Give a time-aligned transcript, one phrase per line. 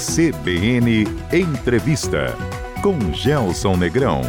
[0.00, 2.34] CBN Entrevista
[2.82, 4.22] com Gelson Negrão.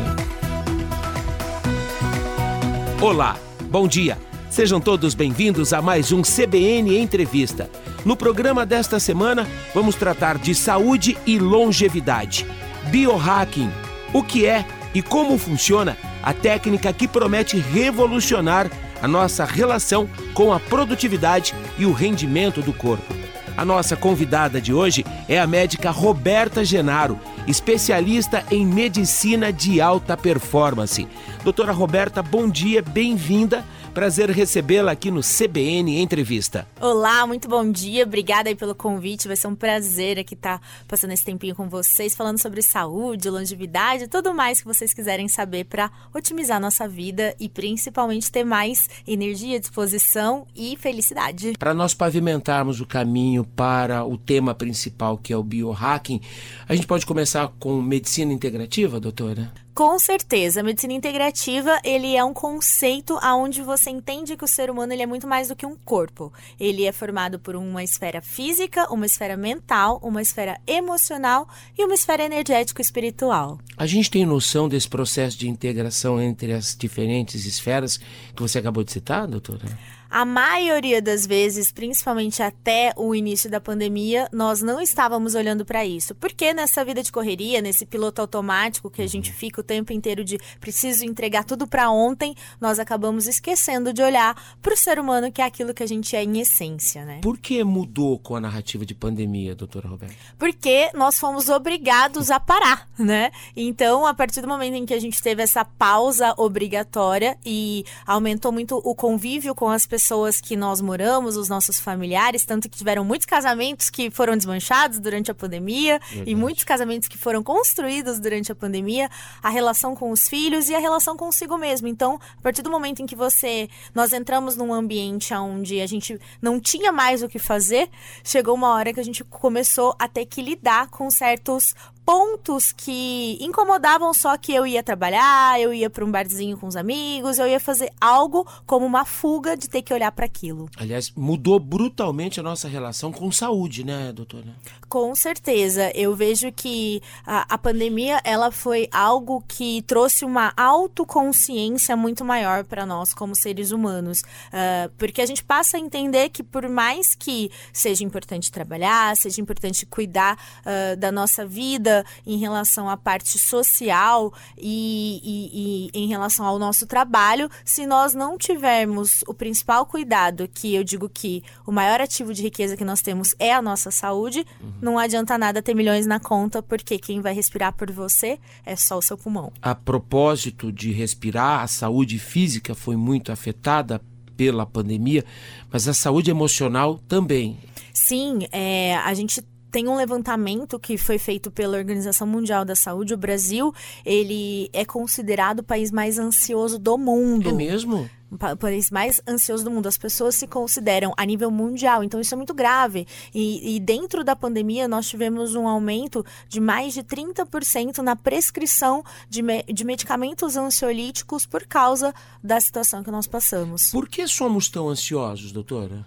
[3.02, 3.38] Olá,
[3.70, 4.18] bom dia.
[4.50, 7.70] Sejam todos bem-vindos a mais um CBN Entrevista.
[8.04, 12.46] No programa desta semana, vamos tratar de saúde e longevidade.
[12.88, 13.72] Biohacking.
[14.14, 18.70] O que é e como funciona a técnica que promete revolucionar
[19.02, 23.22] a nossa relação com a produtividade e o rendimento do corpo.
[23.58, 30.16] A nossa convidada de hoje é a médica Roberta Genaro, especialista em medicina de alta
[30.16, 31.08] performance.
[31.44, 33.64] Doutora Roberta, bom dia, bem-vinda.
[33.94, 36.66] Prazer recebê-la aqui no CBN Entrevista.
[36.80, 38.06] Olá, muito bom dia.
[38.06, 39.28] Obrigada aí pelo convite.
[39.28, 43.30] Vai ser um prazer aqui estar tá passando esse tempinho com vocês, falando sobre saúde,
[43.30, 48.90] longevidade, tudo mais que vocês quiserem saber para otimizar nossa vida e principalmente ter mais
[49.06, 51.52] energia, disposição e felicidade.
[51.60, 56.22] Para nós pavimentarmos o caminho para o tema principal, que é o biohacking,
[56.66, 59.52] a gente pode começar com medicina integrativa, doutora?
[59.74, 64.70] Com certeza, a medicina integrativa ele é um conceito aonde você entende que o ser
[64.70, 66.32] humano ele é muito mais do que um corpo.
[66.60, 71.94] Ele é formado por uma esfera física, uma esfera mental, uma esfera emocional e uma
[71.94, 73.60] esfera energético espiritual.
[73.78, 78.84] A gente tem noção desse processo de integração entre as diferentes esferas que você acabou
[78.84, 79.66] de citar, doutora?
[80.12, 85.86] A maioria das vezes, principalmente até o início da pandemia, nós não estávamos olhando para
[85.86, 86.14] isso.
[86.14, 89.38] Porque nessa vida de correria, nesse piloto automático que a gente uhum.
[89.38, 94.36] fica o tempo inteiro de preciso entregar tudo para ontem, nós acabamos esquecendo de olhar
[94.62, 97.22] para o ser humano, que é aquilo que a gente é em essência, né?
[97.24, 100.16] Por que mudou com a narrativa de pandemia, doutora Roberta?
[100.38, 103.32] Porque nós fomos obrigados a parar, né?
[103.56, 108.52] Então, a partir do momento em que a gente teve essa pausa obrigatória e aumentou
[108.52, 112.76] muito o convívio com as pessoas pessoas que nós moramos, os nossos familiares, tanto que
[112.76, 116.32] tiveram muitos casamentos que foram desmanchados durante a pandemia Verdade.
[116.32, 119.08] e muitos casamentos que foram construídos durante a pandemia,
[119.44, 121.88] a relação com os filhos e a relação consigo mesmo.
[121.88, 126.20] Então, a partir do momento em que você nós entramos num ambiente onde a gente
[126.42, 127.88] não tinha mais o que fazer,
[128.24, 131.76] chegou uma hora que a gente começou a ter que lidar com certos
[132.12, 136.76] pontos que incomodavam só que eu ia trabalhar, eu ia para um barzinho com os
[136.76, 140.70] amigos, eu ia fazer algo como uma fuga de ter que olhar para aquilo.
[140.76, 144.54] Aliás, mudou brutalmente a nossa relação com saúde, né, doutora?
[144.90, 145.90] Com certeza.
[145.96, 152.66] Eu vejo que a, a pandemia ela foi algo que trouxe uma autoconsciência muito maior
[152.66, 154.20] para nós como seres humanos.
[154.20, 159.40] Uh, porque a gente passa a entender que por mais que seja importante trabalhar, seja
[159.40, 166.08] importante cuidar uh, da nossa vida, em relação à parte social e, e, e em
[166.08, 171.44] relação ao nosso trabalho, se nós não tivermos o principal cuidado, que eu digo que
[171.66, 174.74] o maior ativo de riqueza que nós temos é a nossa saúde, uhum.
[174.82, 178.98] não adianta nada ter milhões na conta, porque quem vai respirar por você é só
[178.98, 179.52] o seu pulmão.
[179.62, 184.02] A propósito de respirar, a saúde física foi muito afetada
[184.36, 185.24] pela pandemia,
[185.72, 187.60] mas a saúde emocional também.
[187.94, 193.14] Sim, é, a gente tem um levantamento que foi feito pela Organização Mundial da Saúde.
[193.14, 193.74] O Brasil,
[194.06, 197.50] ele é considerado o país mais ansioso do mundo.
[197.50, 198.10] É mesmo?
[198.32, 199.88] o país mais ansioso do mundo.
[199.88, 203.06] As pessoas se consideram a nível mundial, então isso é muito grave.
[203.34, 209.04] E, e dentro da pandemia, nós tivemos um aumento de mais de 30% na prescrição
[209.30, 213.92] de, me, de medicamentos ansiolíticos por causa da situação que nós passamos.
[213.92, 216.06] Por que somos tão ansiosos, doutora?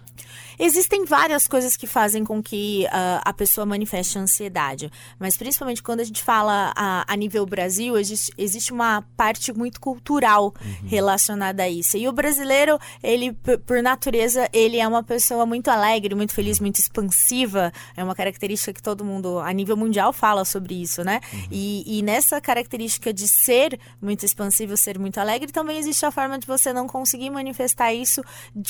[0.57, 5.99] Existem várias coisas que fazem com que uh, a pessoa manifeste ansiedade, mas principalmente quando
[5.99, 10.87] a gente fala a, a nível Brasil, existe, existe uma parte muito cultural uhum.
[10.87, 11.97] relacionada a isso.
[11.97, 13.33] E o brasileiro, ele,
[13.65, 17.71] por natureza, ele é uma pessoa muito alegre, muito feliz, muito expansiva.
[17.95, 21.19] É uma característica que todo mundo, a nível mundial, fala sobre isso, né?
[21.33, 21.47] Uhum.
[21.51, 26.39] E, e nessa característica de ser muito expansivo, ser muito alegre, também existe a forma
[26.39, 28.21] de você não conseguir manifestar isso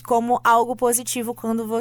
[0.03, 1.74] como algo positivo quando você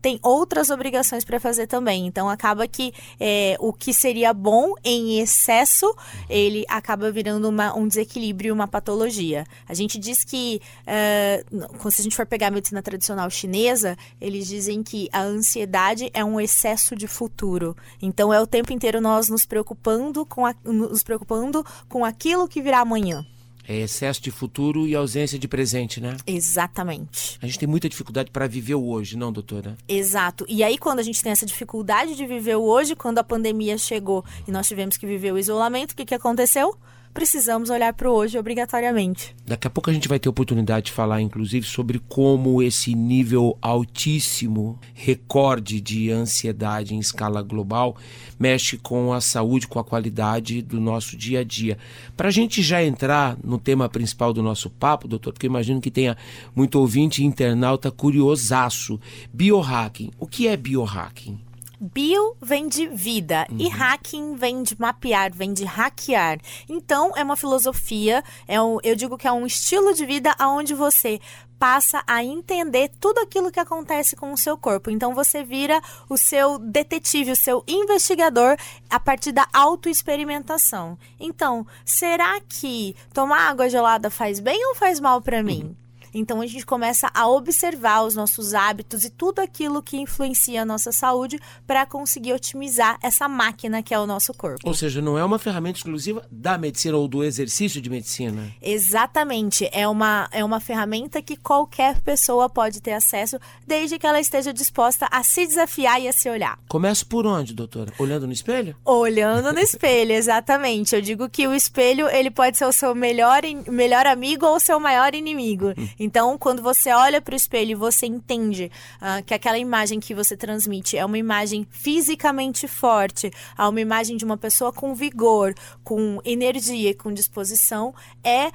[0.00, 2.06] tem outras obrigações para fazer também.
[2.06, 5.94] Então, acaba que é, o que seria bom em excesso,
[6.28, 9.46] ele acaba virando uma, um desequilíbrio, uma patologia.
[9.68, 14.46] A gente diz que uh, se a gente for pegar a medicina tradicional chinesa, eles
[14.46, 17.76] dizem que a ansiedade é um excesso de futuro.
[18.00, 22.62] Então é o tempo inteiro nós nos preocupando com, a, nos preocupando com aquilo que
[22.62, 23.24] virá amanhã.
[23.66, 26.16] É excesso de futuro e ausência de presente, né?
[26.26, 27.38] Exatamente.
[27.40, 29.76] A gente tem muita dificuldade para viver o hoje, não, doutora?
[29.88, 30.44] Exato.
[30.48, 33.78] E aí, quando a gente tem essa dificuldade de viver o hoje, quando a pandemia
[33.78, 36.76] chegou e nós tivemos que viver o isolamento, o que, que aconteceu?
[37.14, 39.34] Precisamos olhar para o hoje obrigatoriamente.
[39.46, 43.56] Daqui a pouco a gente vai ter oportunidade de falar, inclusive, sobre como esse nível
[43.62, 47.96] altíssimo, recorde de ansiedade em escala global,
[48.38, 51.78] mexe com a saúde, com a qualidade do nosso dia a dia.
[52.16, 55.90] Para a gente já entrar no tema principal do nosso papo, doutor, porque imagino que
[55.90, 56.16] tenha
[56.54, 59.00] muito ouvinte e internauta curiosaço.
[59.32, 60.10] Biohacking.
[60.18, 61.38] O que é biohacking?
[61.80, 63.58] Bio vem de vida uhum.
[63.58, 66.38] e hacking vem de mapear, vem de hackear.
[66.68, 70.74] Então, é uma filosofia, é um, eu digo que é um estilo de vida onde
[70.74, 71.20] você
[71.58, 74.90] passa a entender tudo aquilo que acontece com o seu corpo.
[74.90, 78.56] Então você vira o seu detetive, o seu investigador
[78.90, 80.98] a partir da autoexperimentação.
[81.18, 85.74] Então, será que tomar água gelada faz bem ou faz mal para mim?
[86.14, 90.64] Então a gente começa a observar os nossos hábitos e tudo aquilo que influencia a
[90.64, 94.60] nossa saúde para conseguir otimizar essa máquina que é o nosso corpo.
[94.64, 98.54] Ou seja, não é uma ferramenta exclusiva da medicina ou do exercício de medicina.
[98.62, 104.20] Exatamente, é uma é uma ferramenta que qualquer pessoa pode ter acesso desde que ela
[104.20, 106.58] esteja disposta a se desafiar e a se olhar.
[106.68, 107.92] Começo por onde, doutora?
[107.98, 108.76] Olhando no espelho?
[108.84, 110.94] Olhando no espelho, exatamente.
[110.94, 114.60] Eu digo que o espelho ele pode ser o seu melhor melhor amigo ou o
[114.60, 115.74] seu maior inimigo.
[116.04, 118.70] Então, quando você olha para o espelho e você entende
[119.00, 124.18] uh, que aquela imagem que você transmite é uma imagem fisicamente forte, é uma imagem
[124.18, 128.52] de uma pessoa com vigor, com energia e com disposição, é uh,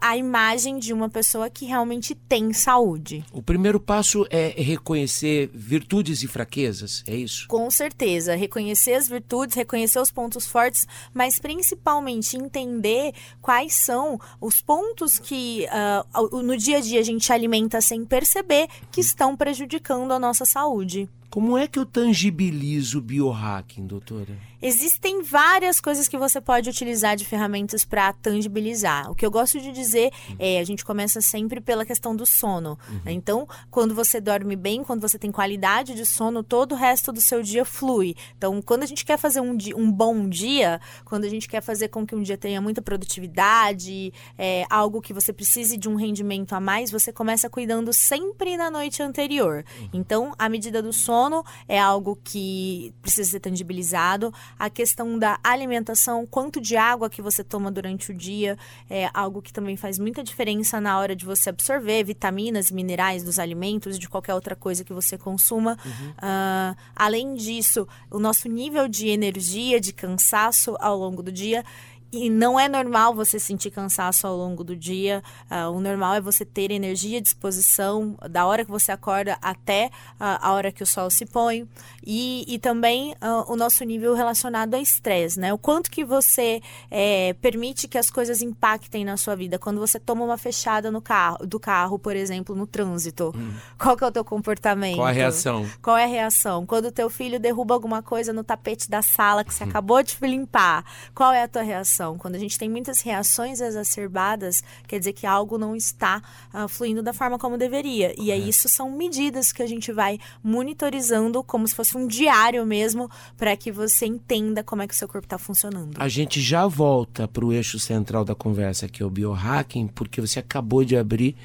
[0.00, 3.24] a imagem de uma pessoa que realmente tem saúde.
[3.32, 7.46] O primeiro passo é reconhecer virtudes e fraquezas, é isso?
[7.46, 8.34] Com certeza.
[8.34, 10.84] Reconhecer as virtudes, reconhecer os pontos fortes,
[11.14, 17.04] mas principalmente entender quais são os pontos que uh, no dia a dia dia a
[17.04, 21.08] gente alimenta sem perceber que estão prejudicando a nossa saúde.
[21.30, 24.34] Como é que eu tangibilizo o biohacking, doutora?
[24.62, 29.10] Existem várias coisas que você pode utilizar de ferramentas para tangibilizar.
[29.10, 30.36] O que eu gosto de dizer uhum.
[30.38, 32.78] é, a gente começa sempre pela questão do sono.
[32.88, 33.00] Uhum.
[33.04, 33.12] Né?
[33.12, 37.20] Então, quando você dorme bem, quando você tem qualidade de sono, todo o resto do
[37.20, 38.16] seu dia flui.
[38.36, 41.60] Então, quando a gente quer fazer um, dia, um bom dia, quando a gente quer
[41.60, 45.94] fazer com que um dia tenha muita produtividade, é, algo que você precise de um
[45.94, 49.62] rendimento a mais, você começa cuidando sempre na noite anterior.
[49.78, 49.88] Uhum.
[49.92, 51.17] Então, a medida do sono
[51.66, 57.42] é algo que precisa ser tangibilizado a questão da alimentação, quanto de água que você
[57.42, 58.56] toma durante o dia,
[58.88, 63.22] é algo que também faz muita diferença na hora de você absorver vitaminas e minerais
[63.22, 65.76] dos alimentos e de qualquer outra coisa que você consuma.
[65.84, 66.10] Uhum.
[66.10, 71.64] Uh, além disso, o nosso nível de energia, de cansaço ao longo do dia
[72.10, 75.22] e não é normal você sentir cansaço ao longo do dia.
[75.50, 80.40] Uh, o normal é você ter energia, disposição da hora que você acorda até uh,
[80.40, 81.68] a hora que o sol se põe.
[82.06, 85.52] E, e também uh, o nosso nível relacionado a estresse, né?
[85.52, 89.58] O quanto que você é, permite que as coisas impactem na sua vida.
[89.58, 93.52] Quando você toma uma fechada no carro, do carro, por exemplo, no trânsito, hum.
[93.78, 94.96] qual que é o teu comportamento?
[94.96, 95.68] Qual a reação?
[95.82, 96.64] Qual é a reação?
[96.64, 99.68] Quando o teu filho derruba alguma coisa no tapete da sala que você hum.
[99.68, 100.84] acabou de limpar,
[101.14, 101.97] qual é a tua reação?
[101.98, 102.16] Reação.
[102.16, 106.22] Quando a gente tem muitas reações exacerbadas, quer dizer que algo não está
[106.54, 108.14] uh, fluindo da forma como deveria.
[108.18, 112.64] E aí isso são medidas que a gente vai monitorizando como se fosse um diário
[112.64, 115.96] mesmo, para que você entenda como é que o seu corpo está funcionando.
[115.98, 120.20] A gente já volta para o eixo central da conversa, que é o biohacking, porque
[120.20, 121.36] você acabou de abrir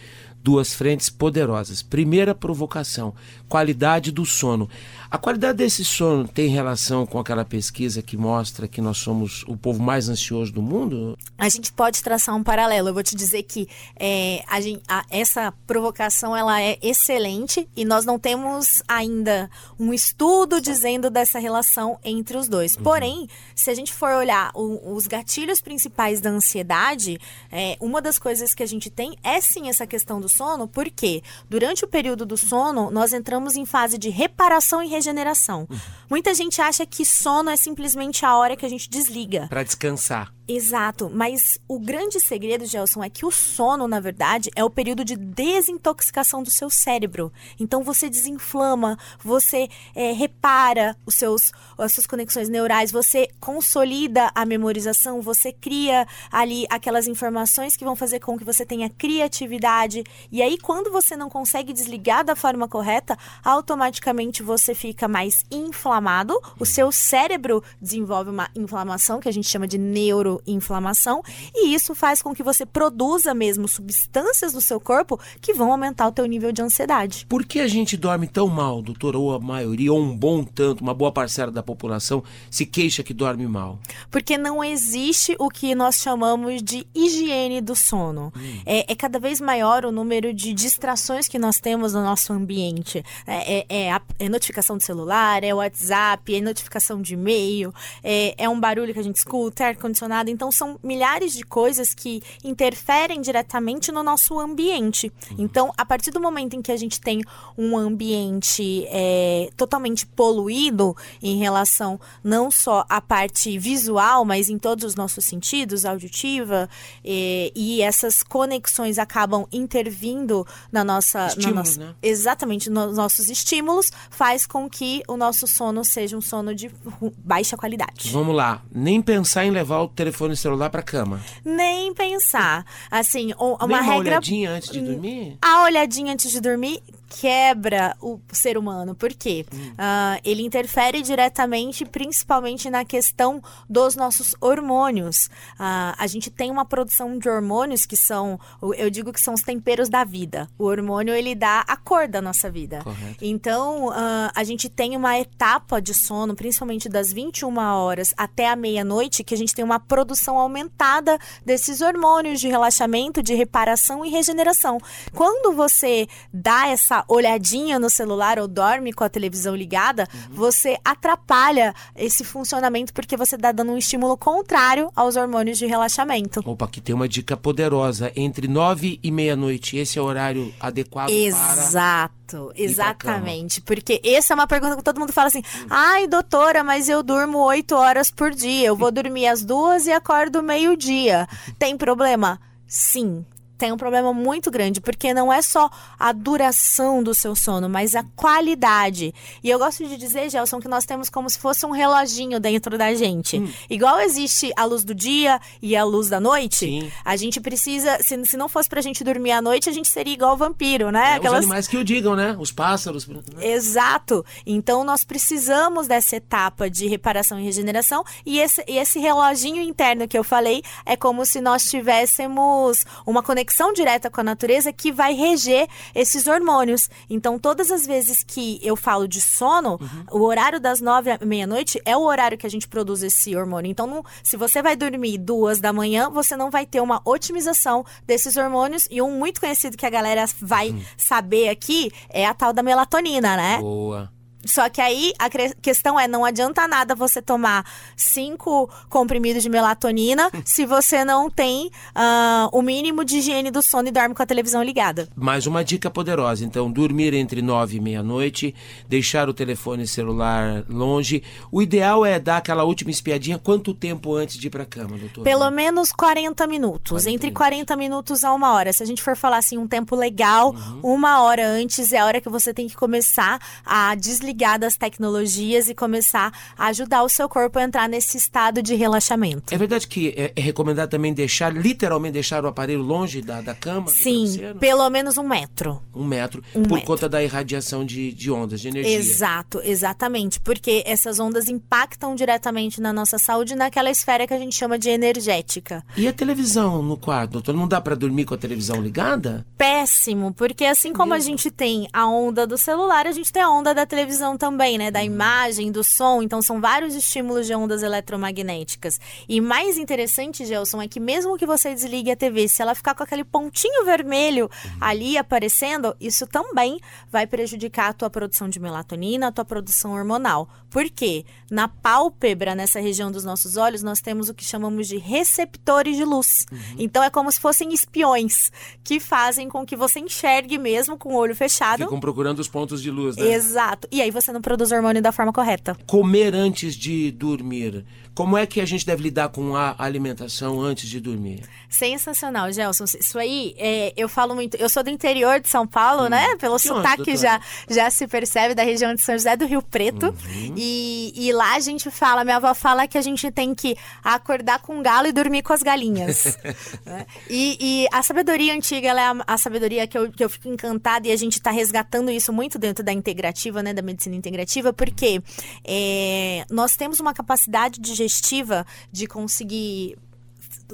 [0.44, 1.82] duas frentes poderosas.
[1.82, 3.14] Primeira provocação,
[3.48, 4.70] qualidade do sono.
[5.10, 9.56] A qualidade desse sono tem relação com aquela pesquisa que mostra que nós somos o
[9.56, 11.18] povo mais ansioso do mundo?
[11.38, 12.90] A gente pode traçar um paralelo.
[12.90, 17.86] Eu vou te dizer que é, a gente, a, essa provocação ela é excelente e
[17.86, 22.76] nós não temos ainda um estudo dizendo dessa relação entre os dois.
[22.76, 22.84] Uhum.
[22.84, 27.20] Porém, se a gente for olhar o, os gatilhos principais da ansiedade,
[27.52, 31.22] é, uma das coisas que a gente tem é sim essa questão do sono, porque
[31.50, 35.68] durante o período do sono nós entramos em fase de reparação e regeneração.
[35.70, 35.80] Uhum.
[36.10, 39.48] Muita gente acha que sono é simplesmente a hora que a gente desliga.
[39.48, 40.34] Para descansar.
[40.46, 45.06] Exato, mas o grande segredo, Gelson, é que o sono, na verdade, é o período
[45.06, 47.32] de desintoxicação do seu cérebro.
[47.58, 54.46] Então você desinflama, você é, repara os seus, as suas conexões neurais, você consolida a
[54.46, 60.04] memorização, você cria ali aquelas informações que vão fazer com que você tenha criatividade.
[60.30, 66.38] E aí, quando você não consegue desligar da forma correta, automaticamente você fica mais inflamado,
[66.60, 71.22] o seu cérebro desenvolve uma inflamação que a gente chama de neuro neuroinflamação
[71.54, 76.08] e isso faz com que você produza mesmo substâncias no seu corpo que vão aumentar
[76.08, 77.26] o teu nível de ansiedade.
[77.28, 79.16] Por que a gente dorme tão mal, doutor?
[79.16, 83.14] Ou a maioria, ou um bom tanto, uma boa parcela da população se queixa que
[83.14, 83.80] dorme mal?
[84.10, 88.32] Porque não existe o que nós chamamos de higiene do sono.
[88.36, 88.62] Hum.
[88.66, 93.04] É, é, cada vez maior o número de distrações que nós temos no nosso ambiente.
[93.28, 97.74] É, é, é, a, é notificação do celular, é WhatsApp, é notificação de e-mail,
[98.04, 100.23] é, é um barulho que a gente escuta, é ar-condicionado.
[100.30, 105.12] Então, são milhares de coisas que interferem diretamente no nosso ambiente.
[105.32, 105.38] Uhum.
[105.40, 107.22] Então, a partir do momento em que a gente tem
[107.58, 114.86] um ambiente é, totalmente poluído em relação não só à parte visual, mas em todos
[114.86, 116.70] os nossos sentidos, auditiva,
[117.04, 121.28] é, e essas conexões acabam intervindo na nossa.
[121.28, 121.96] Estímulos, na nossa né?
[122.02, 126.72] Exatamente, nos nossos estímulos, faz com que o nosso sono seja um sono de
[127.18, 128.12] baixa qualidade.
[128.12, 131.20] Vamos lá, nem pensar em levar o telefone celular para cama.
[131.44, 132.66] Nem pensar.
[132.90, 133.98] Assim, uma uma regra.
[134.00, 135.38] olhadinha antes de dormir?
[135.42, 136.82] A olhadinha antes de dormir
[137.20, 138.96] quebra o ser humano.
[138.96, 139.46] Por quê?
[139.54, 139.58] Hum.
[139.74, 145.28] Uh, ele interfere diretamente, principalmente na questão dos nossos hormônios.
[145.60, 148.40] Uh, a gente tem uma produção de hormônios que são,
[148.76, 150.50] eu digo que são os temperos da vida.
[150.58, 152.80] O hormônio, ele dá a cor da nossa vida.
[152.84, 153.18] Correto.
[153.22, 158.56] Então, uh, a gente tem uma etapa de sono, principalmente das 21 horas até a
[158.56, 164.10] meia-noite, que a gente tem uma produção aumentada desses hormônios de relaxamento, de reparação e
[164.10, 164.80] regeneração.
[165.14, 170.36] Quando você dá essa olhadinha no celular ou dorme com a televisão ligada, uhum.
[170.36, 176.42] você atrapalha esse funcionamento porque você está dando um estímulo contrário aos hormônios de relaxamento.
[176.46, 178.12] Opa, aqui tem uma dica poderosa.
[178.16, 182.14] Entre nove e meia-noite, esse é o horário adequado Exato.
[182.28, 182.54] para...
[182.56, 187.04] Exatamente, porque essa é uma pergunta que todo mundo fala assim: ai, doutora, mas eu
[187.04, 191.28] durmo oito horas por dia, eu vou dormir às duas e acordo meio-dia.
[191.60, 192.40] Tem problema?
[192.66, 193.24] Sim,
[193.64, 197.96] tem um problema muito grande, porque não é só a duração do seu sono, mas
[197.96, 199.16] a qualidade.
[199.42, 202.78] E eu gosto de dizer, Gelson, que nós temos como se fosse um reloginho dentro
[202.78, 203.40] da gente.
[203.40, 203.50] Hum.
[203.70, 206.92] Igual existe a luz do dia e a luz da noite, Sim.
[207.06, 210.14] a gente precisa, se, se não fosse pra gente dormir à noite, a gente seria
[210.14, 211.12] igual vampiro, né?
[211.12, 211.40] É, Aquelas...
[211.40, 212.36] Os animais que o digam, né?
[212.38, 213.08] Os pássaros.
[213.08, 213.22] Né?
[213.40, 214.26] Exato.
[214.46, 220.06] Então nós precisamos dessa etapa de reparação e regeneração e esse, e esse reloginho interno
[220.06, 224.74] que eu falei é como se nós tivéssemos uma conexão conexão direta com a natureza
[224.74, 226.90] que vai reger esses hormônios.
[227.10, 230.06] Então, todas as vezes que eu falo de sono, uhum.
[230.12, 233.70] o horário das nove à meia-noite é o horário que a gente produz esse hormônio.
[233.70, 237.86] Então, não, se você vai dormir duas da manhã, você não vai ter uma otimização
[238.06, 238.88] desses hormônios.
[238.90, 240.82] E um muito conhecido que a galera vai uhum.
[240.98, 243.60] saber aqui é a tal da melatonina, né?
[243.60, 244.12] Boa.
[244.46, 245.30] Só que aí a
[245.62, 251.68] questão é: não adianta nada você tomar cinco comprimidos de melatonina se você não tem
[251.68, 255.08] uh, o mínimo de higiene do sono e dorme com a televisão ligada.
[255.16, 258.54] Mais uma dica poderosa: então, dormir entre nove e meia-noite,
[258.88, 261.24] deixar o telefone celular longe.
[261.52, 265.24] O ideal é dar aquela última espiadinha quanto tempo antes de ir para cama, doutor?
[265.24, 266.92] Pelo menos 40 minutos.
[266.92, 267.38] 40 entre minutos.
[267.38, 268.74] 40 minutos a uma hora.
[268.74, 270.80] Se a gente for falar assim, um tempo legal, uhum.
[270.96, 274.76] uma hora antes é a hora que você tem que começar a desligar desligar das
[274.76, 279.54] tecnologias e começar a ajudar o seu corpo a entrar nesse estado de relaxamento.
[279.54, 283.54] É verdade que é, é recomendado também deixar, literalmente deixar o aparelho longe da, da
[283.54, 283.88] cama?
[283.88, 284.26] Sim,
[284.60, 285.82] pelo menos um metro.
[285.94, 286.88] Um metro, um por metro.
[286.88, 288.98] conta da irradiação de, de ondas, de energia.
[288.98, 294.56] Exato, exatamente, porque essas ondas impactam diretamente na nossa saúde naquela esfera que a gente
[294.56, 295.84] chama de energética.
[295.96, 297.54] E a televisão no quarto, doutor?
[297.54, 299.46] Não dá para dormir com a televisão ligada?
[299.58, 301.28] Péssimo, porque assim como Mesmo.
[301.28, 304.38] a gente tem a onda do celular, a gente tem a onda da televisão visão
[304.38, 304.90] também, né?
[304.90, 305.06] Da uhum.
[305.06, 306.22] imagem, do som.
[306.22, 309.00] Então, são vários estímulos de ondas eletromagnéticas.
[309.28, 312.96] E mais interessante, Gelson, é que mesmo que você desligue a TV, se ela ficar
[312.96, 314.72] com aquele pontinho vermelho uhum.
[314.80, 316.80] ali aparecendo, isso também
[317.12, 320.48] vai prejudicar a tua produção de melatonina, a tua produção hormonal.
[320.74, 321.24] Por quê?
[321.52, 326.04] Na pálpebra, nessa região dos nossos olhos, nós temos o que chamamos de receptores de
[326.04, 326.48] luz.
[326.52, 326.58] Uhum.
[326.80, 328.52] Então, é como se fossem espiões
[328.84, 331.84] que fazem com que você enxergue mesmo com o olho fechado.
[331.84, 333.34] Ficam procurando os pontos de luz, né?
[333.34, 333.88] Exato.
[333.92, 335.78] E aí você não produz hormônio da forma correta.
[335.86, 337.86] Comer antes de dormir.
[338.14, 341.44] Como é que a gente deve lidar com a alimentação antes de dormir?
[341.68, 342.84] Sensacional, Gelson.
[342.84, 344.56] Isso aí, é, eu falo muito.
[344.58, 346.10] Eu sou do interior de São Paulo, hum.
[346.10, 346.36] né?
[346.36, 350.08] Pelo que sotaque já, já se percebe da região de São José do Rio Preto.
[350.08, 350.54] Uhum.
[350.56, 354.60] E, e lá a gente fala, minha avó fala que a gente tem que acordar
[354.60, 356.38] com o galo e dormir com as galinhas.
[356.86, 357.08] né?
[357.28, 360.48] e, e, a sabedoria antiga, ela é a, a, sabedoria que eu, que eu fico
[360.48, 363.74] encantada e a gente está resgatando isso muito dentro da integrativa, né?
[363.74, 365.20] Da medicina integrativa, porque
[365.66, 369.98] é, nós temos uma capacidade de digestiva de conseguir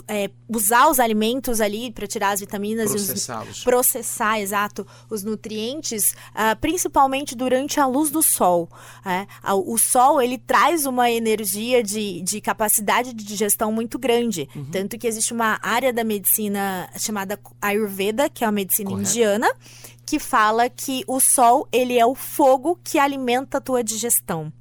[0.07, 3.47] é, usar os alimentos ali para tirar as vitaminas Processá-los.
[3.47, 8.69] e os, processar, exato, os nutrientes, uh, principalmente durante a luz do sol.
[9.05, 9.27] É?
[9.53, 14.65] O sol ele traz uma energia de, de capacidade de digestão muito grande, uhum.
[14.65, 19.09] tanto que existe uma área da medicina chamada Ayurveda, que é a medicina Correto.
[19.09, 19.51] indiana,
[20.05, 24.51] que fala que o sol ele é o fogo que alimenta a tua digestão.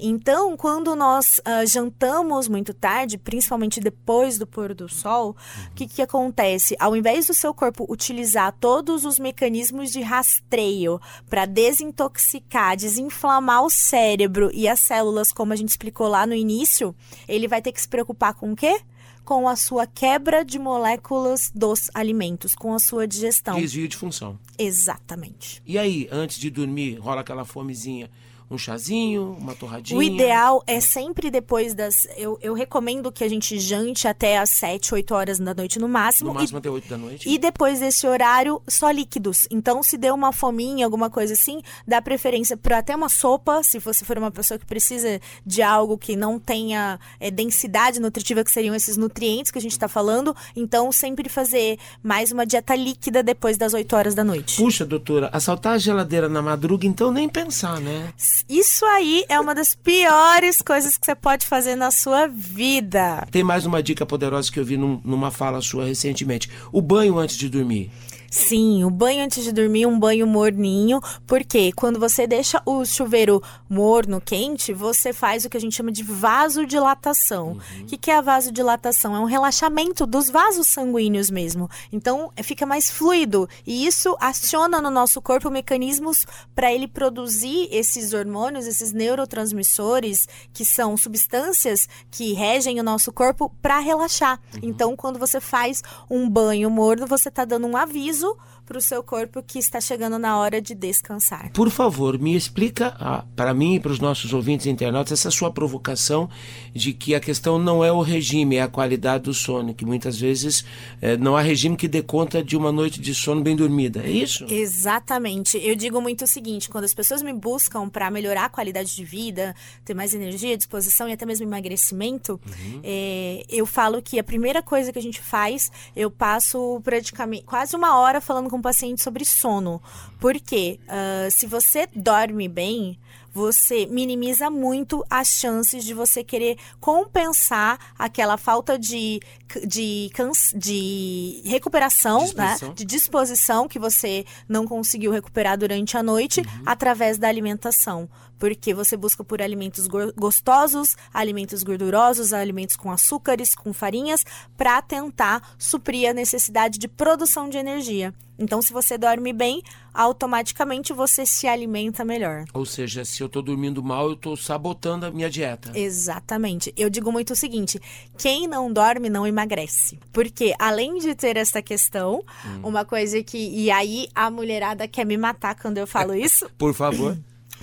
[0.00, 5.36] Então, quando nós uh, jantamos muito tarde, principalmente depois do pôr do sol,
[5.70, 6.74] o que, que acontece?
[6.78, 13.70] Ao invés do seu corpo utilizar todos os mecanismos de rastreio para desintoxicar, desinflamar o
[13.70, 16.94] cérebro e as células, como a gente explicou lá no início,
[17.28, 18.80] ele vai ter que se preocupar com o quê?
[19.22, 23.60] com a sua quebra de moléculas dos alimentos, com a sua digestão.
[23.60, 24.36] Desvio de função.
[24.58, 25.62] Exatamente.
[25.64, 28.10] E aí, antes de dormir, rola aquela fomezinha
[28.50, 29.96] um chazinho, uma torradinha?
[29.98, 32.06] O ideal é sempre depois das.
[32.16, 35.88] Eu, eu recomendo que a gente jante até às 7, 8 horas da noite no
[35.88, 36.30] máximo.
[36.30, 37.28] No máximo e, até 8 da noite.
[37.28, 39.46] E depois desse horário, só líquidos.
[39.52, 43.78] Então, se deu uma fominha, alguma coisa assim, dá preferência para até uma sopa, se
[43.78, 48.50] você for uma pessoa que precisa de algo que não tenha é, densidade nutritiva, que
[48.50, 50.34] seriam esses nutrientes que a gente está falando.
[50.56, 54.56] Então, sempre fazer mais uma dieta líquida depois das 8 horas da noite.
[54.56, 58.12] Puxa, doutora, assaltar a geladeira na madruga, então nem pensar, né?
[58.48, 63.26] Isso aí é uma das piores coisas que você pode fazer na sua vida.
[63.30, 67.18] Tem mais uma dica poderosa que eu vi num, numa fala sua recentemente: o banho
[67.18, 67.90] antes de dormir.
[68.30, 73.42] Sim, o banho antes de dormir, um banho morninho, porque quando você deixa o chuveiro
[73.68, 77.48] morno, quente, você faz o que a gente chama de vasodilatação.
[77.48, 77.86] O uhum.
[77.88, 79.16] que, que é a vasodilatação?
[79.16, 81.68] É um relaxamento dos vasos sanguíneos mesmo.
[81.92, 87.68] Então, é, fica mais fluido e isso aciona no nosso corpo mecanismos para ele produzir
[87.72, 94.38] esses hormônios, esses neurotransmissores, que são substâncias que regem o nosso corpo para relaxar.
[94.54, 94.60] Uhum.
[94.62, 98.36] Então, quando você faz um banho morno, você está dando um aviso aviso
[98.70, 101.50] para o seu corpo que está chegando na hora de descansar.
[101.52, 105.50] Por favor, me explica ah, para mim e para os nossos ouvintes internautas essa sua
[105.50, 106.30] provocação
[106.72, 110.20] de que a questão não é o regime, é a qualidade do sono, que muitas
[110.20, 110.64] vezes
[111.02, 114.04] eh, não há regime que dê conta de uma noite de sono bem dormida.
[114.04, 114.46] É isso?
[114.48, 115.58] Exatamente.
[115.60, 119.04] Eu digo muito o seguinte: quando as pessoas me buscam para melhorar a qualidade de
[119.04, 119.52] vida,
[119.84, 122.80] ter mais energia, disposição e até mesmo emagrecimento, uhum.
[122.84, 127.74] eh, eu falo que a primeira coisa que a gente faz, eu passo praticamente quase
[127.74, 129.82] uma hora falando com o paciente sobre sono.
[130.18, 132.98] Porque uh, se você dorme bem,
[133.32, 139.20] você minimiza muito as chances de você querer compensar aquela falta de,
[139.66, 140.10] de,
[140.54, 142.26] de recuperação, né?
[142.26, 142.68] disposição.
[142.68, 142.74] Né?
[142.74, 146.62] de disposição que você não conseguiu recuperar durante a noite uhum.
[146.66, 148.08] através da alimentação.
[148.40, 154.24] Porque você busca por alimentos gostosos, alimentos gordurosos, alimentos com açúcares, com farinhas,
[154.56, 158.12] para tentar suprir a necessidade de produção de energia.
[158.40, 162.46] Então, se você dorme bem, automaticamente você se alimenta melhor.
[162.54, 165.78] Ou seja, se eu estou dormindo mal, eu estou sabotando a minha dieta.
[165.78, 166.72] Exatamente.
[166.74, 167.78] Eu digo muito o seguinte:
[168.16, 170.00] quem não dorme não emagrece.
[170.10, 172.68] Porque além de ter essa questão, hum.
[172.68, 173.36] uma coisa que.
[173.36, 176.48] E aí a mulherada quer me matar quando eu falo isso.
[176.56, 177.18] Por favor.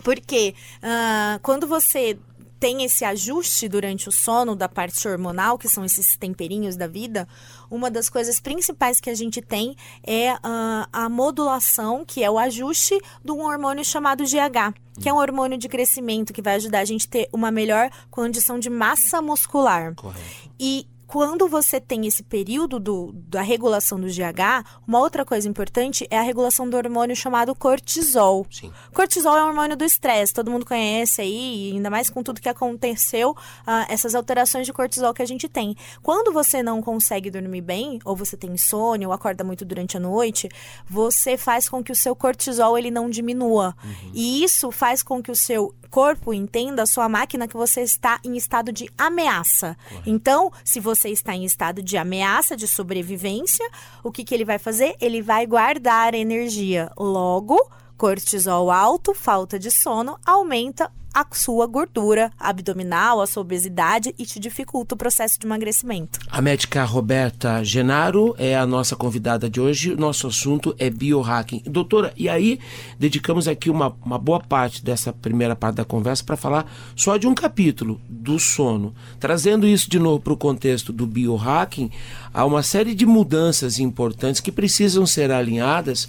[0.08, 2.18] Porque uh, quando você
[2.62, 7.28] tem esse ajuste durante o sono da parte hormonal, que são esses temperinhos da vida,
[7.70, 12.40] uma das coisas principais que a gente tem é uh, a modulação, que é o
[12.40, 16.80] ajuste de um hormônio chamado GH, que é um hormônio de crescimento que vai ajudar
[16.80, 19.94] a gente a ter uma melhor condição de massa muscular.
[19.94, 20.26] Correto.
[20.58, 26.06] E quando você tem esse período do, da regulação do GH, uma outra coisa importante
[26.12, 28.46] é a regulação do hormônio chamado cortisol.
[28.52, 28.74] Sim.
[28.94, 32.50] Cortisol é um hormônio do estresse, todo mundo conhece aí, ainda mais com tudo que
[32.50, 35.76] aconteceu, uh, essas alterações de cortisol que a gente tem.
[36.04, 40.00] Quando você não consegue dormir bem, ou você tem insônia, ou acorda muito durante a
[40.00, 40.50] noite,
[40.90, 43.74] você faz com que o seu cortisol ele não diminua.
[43.82, 44.12] Uhum.
[44.14, 48.20] E isso faz com que o seu corpo entenda, a sua máquina, que você está
[48.24, 49.78] em estado de ameaça.
[49.88, 50.10] Correto.
[50.10, 53.68] Então, se você está em estado de ameaça, de sobrevivência,
[54.04, 54.96] o que, que ele vai fazer?
[55.00, 56.92] Ele vai guardar energia.
[56.98, 57.60] Logo,
[57.98, 64.40] cortisol alto, falta de sono, aumenta a sua gordura abdominal, a sua obesidade e te
[64.40, 66.20] dificulta o processo de emagrecimento.
[66.30, 69.96] A médica Roberta Genaro é a nossa convidada de hoje.
[69.96, 71.64] Nosso assunto é biohacking.
[71.66, 72.60] Doutora, e aí
[73.00, 77.26] dedicamos aqui uma, uma boa parte dessa primeira parte da conversa para falar só de
[77.26, 78.94] um capítulo do sono.
[79.20, 81.90] Trazendo isso de novo para o contexto do biohacking,
[82.32, 86.08] há uma série de mudanças importantes que precisam ser alinhadas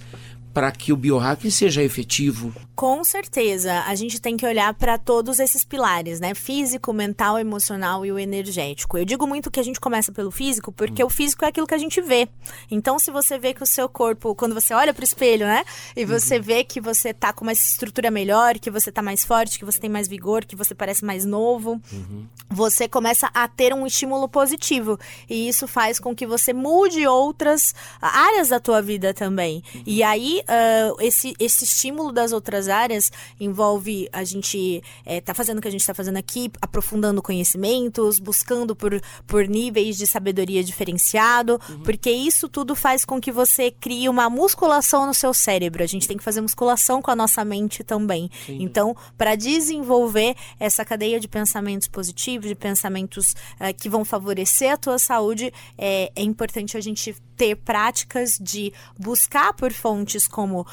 [0.52, 2.52] para que o biohacking seja efetivo?
[2.78, 6.32] Com certeza, a gente tem que olhar para todos esses pilares, né?
[6.32, 8.96] Físico, mental, emocional e o energético.
[8.96, 11.08] Eu digo muito que a gente começa pelo físico, porque hum.
[11.08, 12.28] o físico é aquilo que a gente vê.
[12.70, 15.64] Então, se você vê que o seu corpo, quando você olha para o espelho, né?
[15.96, 16.42] E você uhum.
[16.42, 19.80] vê que você tá com uma estrutura melhor, que você tá mais forte, que você
[19.80, 22.28] tem mais vigor, que você parece mais novo, uhum.
[22.48, 24.96] você começa a ter um estímulo positivo.
[25.28, 29.64] E isso faz com que você mude outras áreas da tua vida também.
[29.74, 29.82] Uhum.
[29.84, 35.58] E aí, uh, esse, esse estímulo das outras áreas envolve a gente é, tá fazendo
[35.58, 40.62] o que a gente está fazendo aqui, aprofundando conhecimentos, buscando por, por níveis de sabedoria
[40.62, 41.80] diferenciado, uhum.
[41.80, 45.82] porque isso tudo faz com que você crie uma musculação no seu cérebro.
[45.82, 48.30] A gente tem que fazer musculação com a nossa mente também.
[48.46, 48.58] Sim.
[48.62, 54.76] Então, para desenvolver essa cadeia de pensamentos positivos, de pensamentos uh, que vão favorecer a
[54.76, 60.66] tua saúde, é, é importante a gente ter práticas de buscar por fontes como uh,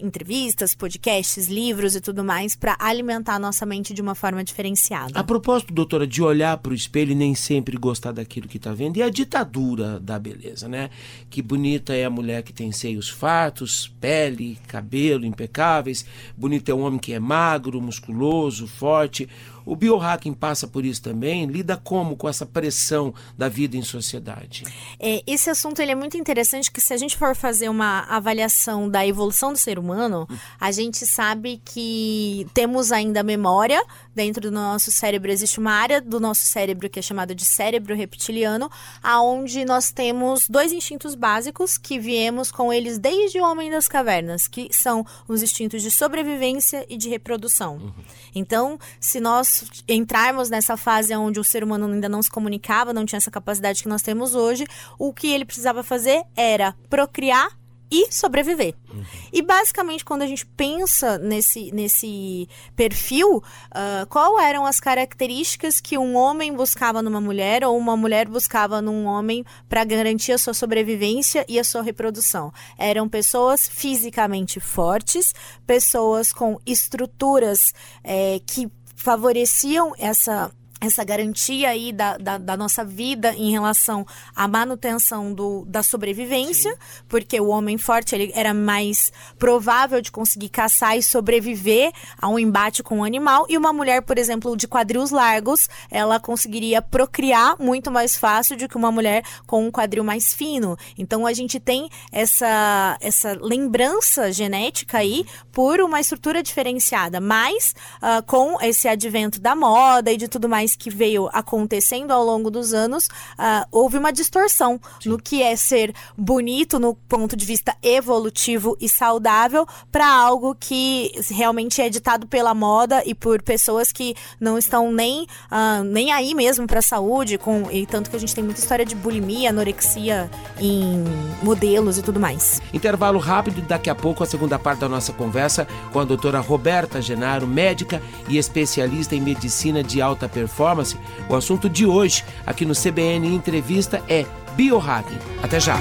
[0.00, 5.18] entrevistas, podcasts, livros e tudo mais para alimentar a nossa mente de uma forma diferenciada.
[5.18, 8.72] A propósito, doutora, de olhar para o espelho e nem sempre gostar daquilo que está
[8.72, 10.90] vendo, e a ditadura da beleza, né?
[11.30, 16.04] Que bonita é a mulher que tem seios fartos, pele, cabelo impecáveis,
[16.36, 19.28] bonito é o homem que é magro, musculoso, forte.
[19.64, 21.46] O biohacking passa por isso também?
[21.46, 24.64] Lida como com essa pressão da vida em sociedade?
[24.98, 28.88] É, esse assunto ele é muito interessante que se a gente for fazer uma avaliação
[28.88, 30.28] da evolução do ser humano,
[30.60, 33.82] a gente sabe que temos ainda memória
[34.14, 35.30] dentro do nosso cérebro.
[35.30, 38.70] Existe uma área do nosso cérebro que é chamada de cérebro reptiliano,
[39.02, 44.46] aonde nós temos dois instintos básicos que viemos com eles desde o homem das cavernas,
[44.48, 47.76] que são os instintos de sobrevivência e de reprodução.
[47.76, 47.92] Uhum.
[48.34, 49.51] Então, se nós
[49.88, 53.82] entrarmos nessa fase onde o ser humano ainda não se comunicava, não tinha essa capacidade
[53.82, 54.66] que nós temos hoje,
[54.98, 57.48] o que ele precisava fazer era procriar
[57.92, 58.74] e sobreviver.
[58.90, 59.04] Uhum.
[59.30, 65.98] E basicamente, quando a gente pensa nesse, nesse perfil, uh, qual eram as características que
[65.98, 70.54] um homem buscava numa mulher ou uma mulher buscava num homem para garantir a sua
[70.54, 72.50] sobrevivência e a sua reprodução?
[72.78, 75.34] Eram pessoas fisicamente fortes,
[75.66, 80.50] pessoas com estruturas é, que favoreciam essa
[80.82, 86.72] essa garantia aí da, da, da, nossa vida em relação à manutenção do, da sobrevivência,
[86.72, 87.02] Sim.
[87.08, 92.38] porque o homem forte ele era mais provável de conseguir caçar e sobreviver a um
[92.38, 96.82] embate com o um animal, e uma mulher, por exemplo, de quadris largos, ela conseguiria
[96.82, 100.76] procriar muito mais fácil do que uma mulher com um quadril mais fino.
[100.98, 108.22] Então a gente tem essa, essa lembrança genética aí por uma estrutura diferenciada, mas uh,
[108.26, 112.72] com esse advento da moda e de tudo mais que veio acontecendo ao longo dos
[112.72, 115.10] anos, uh, houve uma distorção Sim.
[115.10, 121.12] no que é ser bonito no ponto de vista evolutivo e saudável para algo que
[121.30, 126.34] realmente é ditado pela moda e por pessoas que não estão nem, uh, nem aí
[126.34, 129.50] mesmo para a saúde, com, e tanto que a gente tem muita história de bulimia,
[129.50, 131.04] anorexia em
[131.42, 132.60] modelos e tudo mais.
[132.72, 136.40] Intervalo rápido e daqui a pouco a segunda parte da nossa conversa com a doutora
[136.40, 140.96] Roberta Genaro, médica e especialista em medicina de alta performance performance,
[141.28, 144.24] o assunto de hoje aqui no CBN Entrevista é
[144.56, 145.18] biohacking.
[145.42, 145.76] Até já!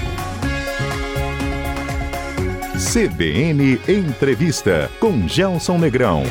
[2.91, 6.23] CBN Entrevista com Gelson Negrão.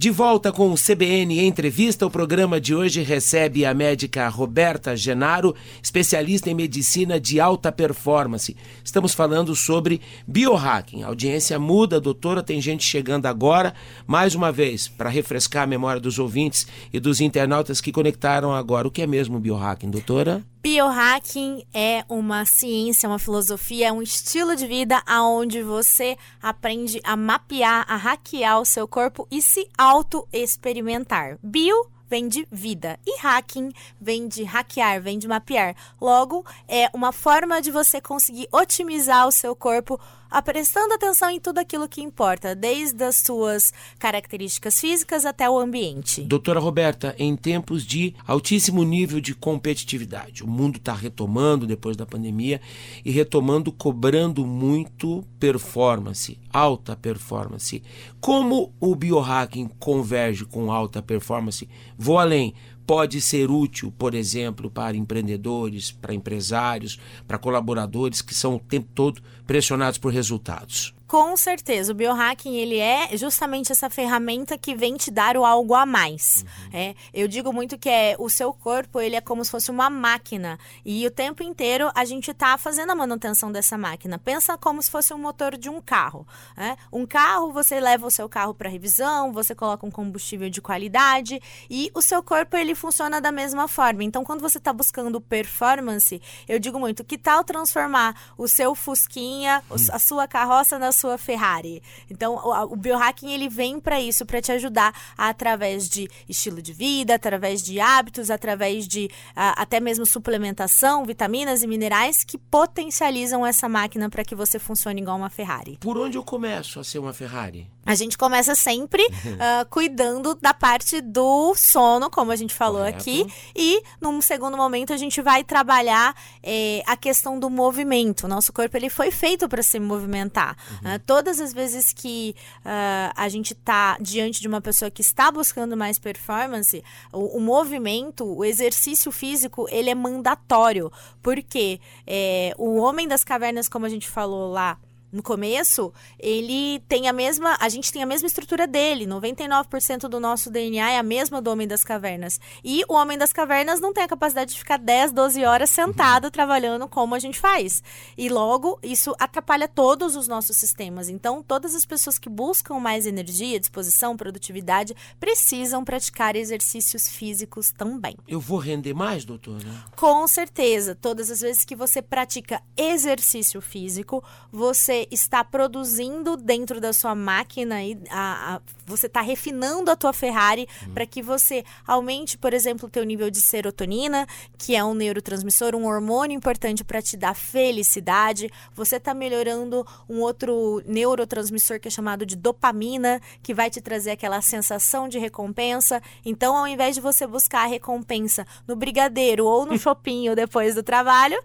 [0.00, 5.54] De volta com o CBN Entrevista, o programa de hoje recebe a médica Roberta Genaro,
[5.82, 8.56] especialista em medicina de alta performance.
[8.82, 11.02] Estamos falando sobre biohacking.
[11.02, 13.74] A audiência muda, doutora, tem gente chegando agora.
[14.06, 18.88] Mais uma vez, para refrescar a memória dos ouvintes e dos internautas que conectaram agora,
[18.88, 20.42] o que é mesmo biohacking, doutora?
[20.62, 27.16] Biohacking é uma ciência, uma filosofia, é um estilo de vida aonde você aprende a
[27.16, 31.38] mapear, a hackear o seu corpo e se auto-experimentar.
[31.42, 35.74] Bio vem de vida e hacking vem de hackear, vem de mapear.
[35.98, 39.98] Logo, é uma forma de você conseguir otimizar o seu corpo
[40.42, 46.22] prestando atenção em tudo aquilo que importa, desde as suas características físicas até o ambiente.
[46.22, 52.06] Doutora Roberta, em tempos de altíssimo nível de competitividade, o mundo está retomando depois da
[52.06, 52.60] pandemia
[53.04, 57.82] e retomando cobrando muito performance, alta performance.
[58.20, 61.68] Como o biohacking converge com alta performance?
[61.98, 62.54] Vou além
[62.86, 68.88] pode ser útil, por exemplo, para empreendedores, para empresários, para colaboradores que são o tempo
[68.94, 70.94] todo pressionados por resultados.
[71.10, 75.74] Com certeza, o biohacking ele é justamente essa ferramenta que vem te dar o algo
[75.74, 76.44] a mais.
[76.46, 76.70] Uhum.
[76.72, 79.90] É, eu digo muito que é o seu corpo ele é como se fosse uma
[79.90, 84.20] máquina e o tempo inteiro a gente está fazendo a manutenção dessa máquina.
[84.20, 86.24] Pensa como se fosse um motor de um carro.
[86.56, 86.76] Né?
[86.92, 91.42] Um carro você leva o seu carro para revisão, você coloca um combustível de qualidade
[91.68, 94.04] e o seu corpo ele funciona da mesma forma.
[94.04, 99.60] Então, quando você está buscando performance, eu digo muito que tal transformar o seu fusquinha,
[99.68, 99.74] hum.
[99.90, 101.82] a sua carroça na sua Ferrari.
[102.10, 106.72] Então, o, o biohacking ele vem para isso, para te ajudar através de estilo de
[106.72, 113.46] vida, através de hábitos, através de a, até mesmo suplementação, vitaminas e minerais que potencializam
[113.46, 115.78] essa máquina para que você funcione igual uma Ferrari.
[115.80, 117.68] Por onde eu começo a ser uma Ferrari?
[117.84, 122.98] A gente começa sempre uh, cuidando da parte do sono, como a gente falou Correto.
[122.98, 128.28] aqui, e num segundo momento a gente vai trabalhar eh, a questão do movimento.
[128.28, 130.56] Nosso corpo ele foi feito para se movimentar.
[130.70, 130.89] Uhum.
[130.94, 135.30] Uh, todas as vezes que uh, a gente está diante de uma pessoa que está
[135.30, 140.90] buscando mais performance, o, o movimento, o exercício físico, ele é mandatório,
[141.22, 144.78] porque eh, o homem das cavernas, como a gente falou lá
[145.12, 147.56] no começo, ele tem a mesma.
[147.60, 149.06] A gente tem a mesma estrutura dele.
[149.06, 152.40] 99% do nosso DNA é a mesma do Homem das Cavernas.
[152.62, 156.24] E o Homem das Cavernas não tem a capacidade de ficar 10, 12 horas sentado
[156.24, 156.30] uhum.
[156.30, 157.82] trabalhando como a gente faz.
[158.16, 161.08] E logo, isso atrapalha todos os nossos sistemas.
[161.08, 168.16] Então, todas as pessoas que buscam mais energia, disposição, produtividade, precisam praticar exercícios físicos também.
[168.28, 169.66] Eu vou render mais, doutora?
[169.96, 170.94] Com certeza.
[170.94, 177.82] Todas as vezes que você pratica exercício físico, você está produzindo dentro da sua máquina
[177.82, 180.94] e a, a, você está refinando a tua Ferrari uhum.
[180.94, 184.26] para que você aumente, por exemplo, o teu nível de serotonina,
[184.58, 188.50] que é um neurotransmissor, um hormônio importante para te dar felicidade.
[188.74, 194.12] Você está melhorando um outro neurotransmissor que é chamado de dopamina, que vai te trazer
[194.12, 196.02] aquela sensação de recompensa.
[196.24, 200.82] Então, ao invés de você buscar a recompensa no brigadeiro ou no shopping depois do
[200.82, 201.40] trabalho,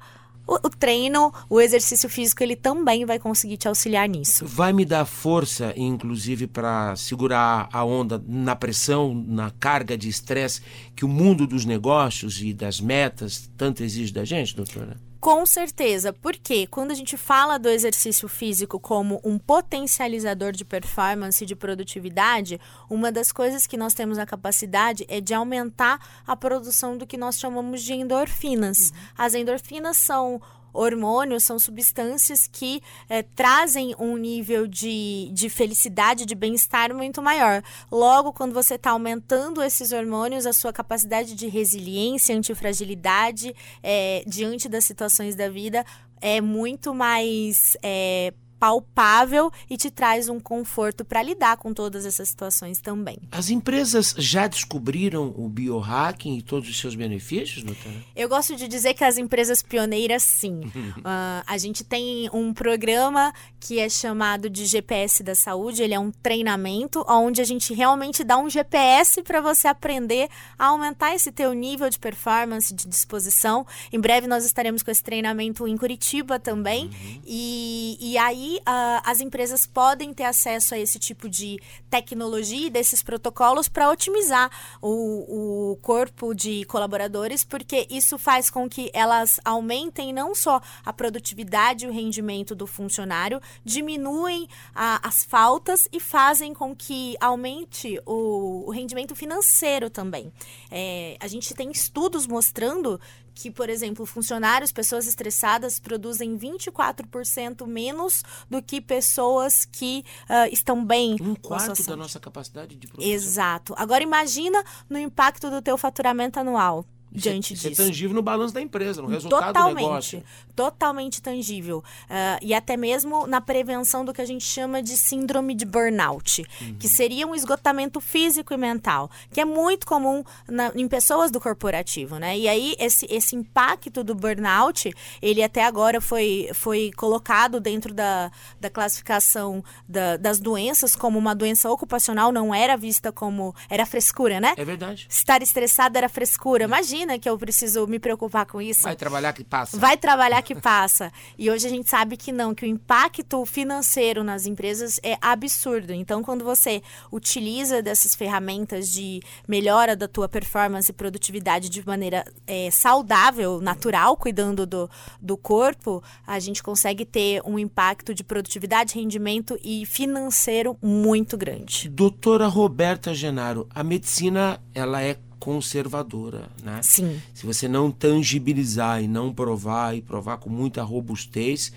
[0.48, 4.46] o, treino, o exercício físico, ele também vai conseguir te auxiliar nisso.
[4.46, 10.62] Vai me dar força, inclusive, para segurar a onda na pressão, na carga de estresse
[10.96, 14.98] que o mundo dos negócios e das metas tanto exige da gente, doutora?
[15.26, 21.44] Com certeza, porque quando a gente fala do exercício físico como um potencializador de performance
[21.44, 26.36] e de produtividade, uma das coisas que nós temos a capacidade é de aumentar a
[26.36, 28.92] produção do que nós chamamos de endorfinas.
[28.92, 28.98] Uhum.
[29.18, 30.40] As endorfinas são
[30.76, 37.64] hormônios são substâncias que é, trazem um nível de, de felicidade, de bem-estar muito maior.
[37.92, 44.68] Logo, quando você está aumentando esses hormônios, a sua capacidade de resiliência, antifragilidade é, diante
[44.68, 45.86] das situações da vida
[46.22, 52.30] é muito mais é, palpável e te traz um conforto para lidar com todas essas
[52.30, 53.18] situações também.
[53.32, 57.96] As empresas já descobriram o biohacking e todos os seus benefícios, doutora?
[58.15, 60.62] Eu gosto de dizer que as empresas pioneiras, sim.
[60.62, 65.82] uh, a gente tem um programa que é chamado de GPS da Saúde.
[65.82, 70.68] Ele é um treinamento onde a gente realmente dá um GPS para você aprender a
[70.68, 73.65] aumentar esse teu nível de performance, de disposição.
[73.91, 76.86] Em breve nós estaremos com esse treinamento em Curitiba também.
[76.86, 77.22] Uhum.
[77.26, 82.70] E, e aí uh, as empresas podem ter acesso a esse tipo de tecnologia e
[82.70, 84.50] desses protocolos para otimizar
[84.82, 90.94] o, o corpo de colaboradores, porque isso faz com que elas aumentem não só a
[90.94, 98.65] produtividade e o rendimento do funcionário, diminuem as faltas e fazem com que aumente o,
[98.68, 100.32] o rendimento financeiro também.
[100.70, 103.00] É, a gente tem estudos mostrando
[103.36, 110.84] que, por exemplo, funcionários, pessoas estressadas produzem 24% menos do que pessoas que uh, estão
[110.84, 111.17] bem.
[111.21, 113.12] Um quarto da nossa capacidade de produção.
[113.12, 113.76] Exato.
[113.78, 117.82] Agora imagina no impacto do teu faturamento anual diante isso é, disso.
[117.82, 120.23] Isso é tangível no balanço da empresa, no resultado totalmente, do negócio.
[120.56, 121.80] Totalmente tangível.
[121.80, 126.45] Uh, e até mesmo na prevenção do que a gente chama de síndrome de burnout,
[126.62, 126.75] uhum.
[126.80, 131.39] que seria um esgotamento físico e mental, que é muito comum na, em pessoas do
[131.39, 132.38] corporativo, né?
[132.38, 138.32] E aí esse, esse impacto do burnout, ele até agora foi, foi colocado dentro da,
[138.60, 143.54] da classificação da, das doenças como uma doença ocupacional, não era vista como...
[143.69, 144.54] Era frescura, né?
[144.58, 145.08] É verdade.
[145.10, 146.63] Estar estressado era frescura.
[146.63, 148.84] Imagina imagina que eu preciso me preocupar com isso?
[148.84, 149.78] Vai trabalhar que passa.
[149.78, 151.12] Vai trabalhar que passa.
[151.38, 155.94] e hoje a gente sabe que não, que o impacto financeiro nas empresas é absurdo.
[155.94, 162.26] Então, quando você utiliza dessas ferramentas de melhora da tua performance e produtividade de maneira
[162.48, 164.89] é, saudável, natural, cuidando do,
[165.22, 171.88] do corpo, a gente consegue ter um impacto de produtividade, rendimento e financeiro muito grande.
[171.89, 176.80] Doutora Roberta Genaro, a medicina ela é conservadora, né?
[176.82, 177.22] Sim.
[177.32, 181.72] Se você não tangibilizar e não provar e provar com muita robustez,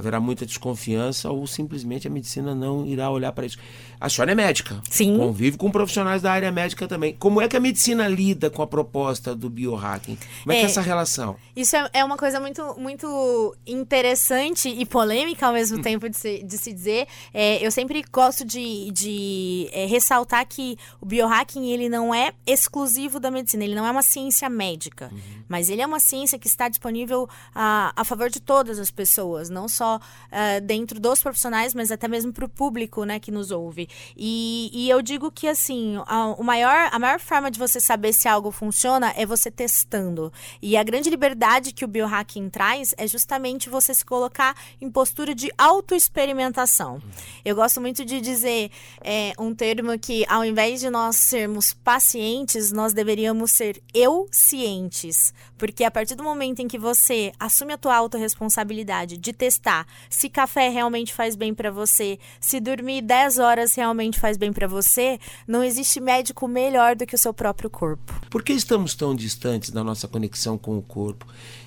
[0.00, 3.58] haverá muita desconfiança ou simplesmente a medicina não irá olhar para isso.
[4.00, 4.80] A senhora é médica.
[4.88, 5.16] Sim.
[5.18, 7.14] Convive com profissionais da área médica também.
[7.14, 10.18] Como é que a medicina lida com a proposta do biohacking?
[10.42, 11.36] Como é, é que é essa relação?
[11.54, 16.42] Isso é, é, uma coisa muito, muito interessante e polêmica ao mesmo tempo de se,
[16.42, 17.06] de se dizer.
[17.34, 23.20] É, eu sempre gosto de, de é, ressaltar que o biohacking ele não é exclusivo
[23.20, 25.18] da medicina, ele não é uma ciência médica, uhum.
[25.48, 29.50] mas ele é uma ciência que está disponível a, a favor de todas as pessoas,
[29.50, 33.50] não só uh, dentro dos profissionais, mas até mesmo para o público né, que nos
[33.50, 33.88] ouve.
[34.16, 38.12] E, e eu digo que, assim, a, o maior, a maior forma de você saber
[38.12, 40.32] se algo funciona é você testando.
[40.60, 45.34] E a grande liberdade que o biohacking traz é justamente você se colocar em postura
[45.34, 47.00] de autoexperimentação.
[47.44, 52.72] Eu gosto muito de dizer é, um termo que, ao invés de nós sermos pacientes,
[52.72, 55.32] nós deveríamos ser eu cientes.
[55.56, 59.69] Porque a partir do momento em que você assume a tua autorresponsabilidade de testar
[60.08, 64.66] se café realmente faz bem para você, se dormir 10 horas realmente faz bem para
[64.66, 68.20] você, não existe médico melhor do que o seu próprio corpo.
[68.30, 71.26] Por que estamos tão distantes da nossa conexão com o corpo?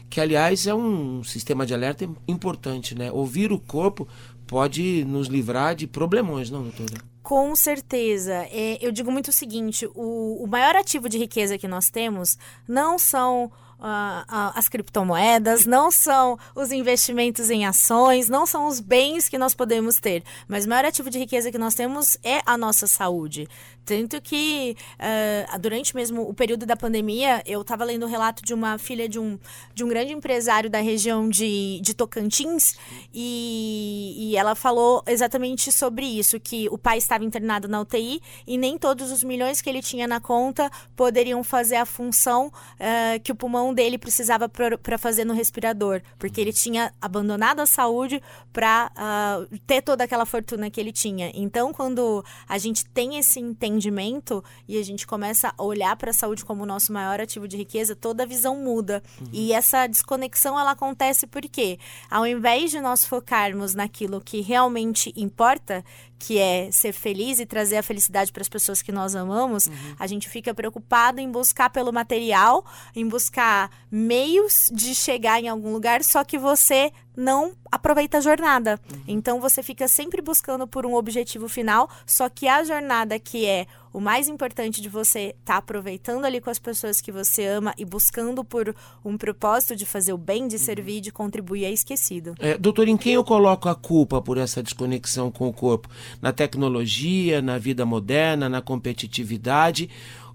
[0.09, 3.11] Que, aliás, é um sistema de alerta importante, né?
[3.11, 4.07] Ouvir o corpo
[4.45, 7.01] pode nos livrar de problemões, não, doutora?
[7.23, 8.33] Com certeza.
[8.51, 12.37] É, eu digo muito o seguinte: o maior ativo de riqueza que nós temos
[12.67, 13.49] não são
[13.83, 19.97] as criptomoedas, não são os investimentos em ações, não são os bens que nós podemos
[19.97, 23.47] ter, mas o maior ativo de riqueza que nós temos é a nossa saúde.
[23.85, 28.41] Tanto que uh, durante mesmo o período da pandemia, eu estava lendo o um relato
[28.41, 29.37] de uma filha de um,
[29.73, 32.75] de um grande empresário da região de, de Tocantins
[33.13, 38.57] e, e ela falou exatamente sobre isso, que o pai estava internado na UTI e
[38.57, 43.33] nem todos os milhões que ele tinha na conta poderiam fazer a função uh, que
[43.33, 48.91] o pulmão dele precisava para fazer no respirador, porque ele tinha abandonado a saúde para
[48.91, 51.31] uh, ah, ter toda aquela fortuna que ele tinha.
[51.33, 56.13] Então, quando a gente tem esse entendimento e a gente começa a olhar para a
[56.13, 59.03] saúde como o nosso maior ativo de riqueza, toda a visão muda.
[59.19, 59.27] Uhum.
[59.31, 65.83] E essa desconexão ela acontece porque, ao invés de nós focarmos naquilo que realmente importa,
[66.23, 69.95] que é ser feliz e trazer a felicidade para as pessoas que nós amamos, uhum.
[69.99, 75.73] a gente fica preocupado em buscar pelo material, em buscar meios de chegar em algum
[75.73, 78.79] lugar, só que você não aproveita a jornada.
[79.07, 83.65] Então você fica sempre buscando por um objetivo final, só que a jornada que é
[83.93, 87.73] o mais importante de você estar tá aproveitando ali com as pessoas que você ama
[87.77, 92.33] e buscando por um propósito de fazer o bem, de servir, de contribuir, é esquecido.
[92.39, 95.87] É, doutor, em quem eu coloco a culpa por essa desconexão com o corpo?
[96.19, 99.89] Na tecnologia, na vida moderna, na competitividade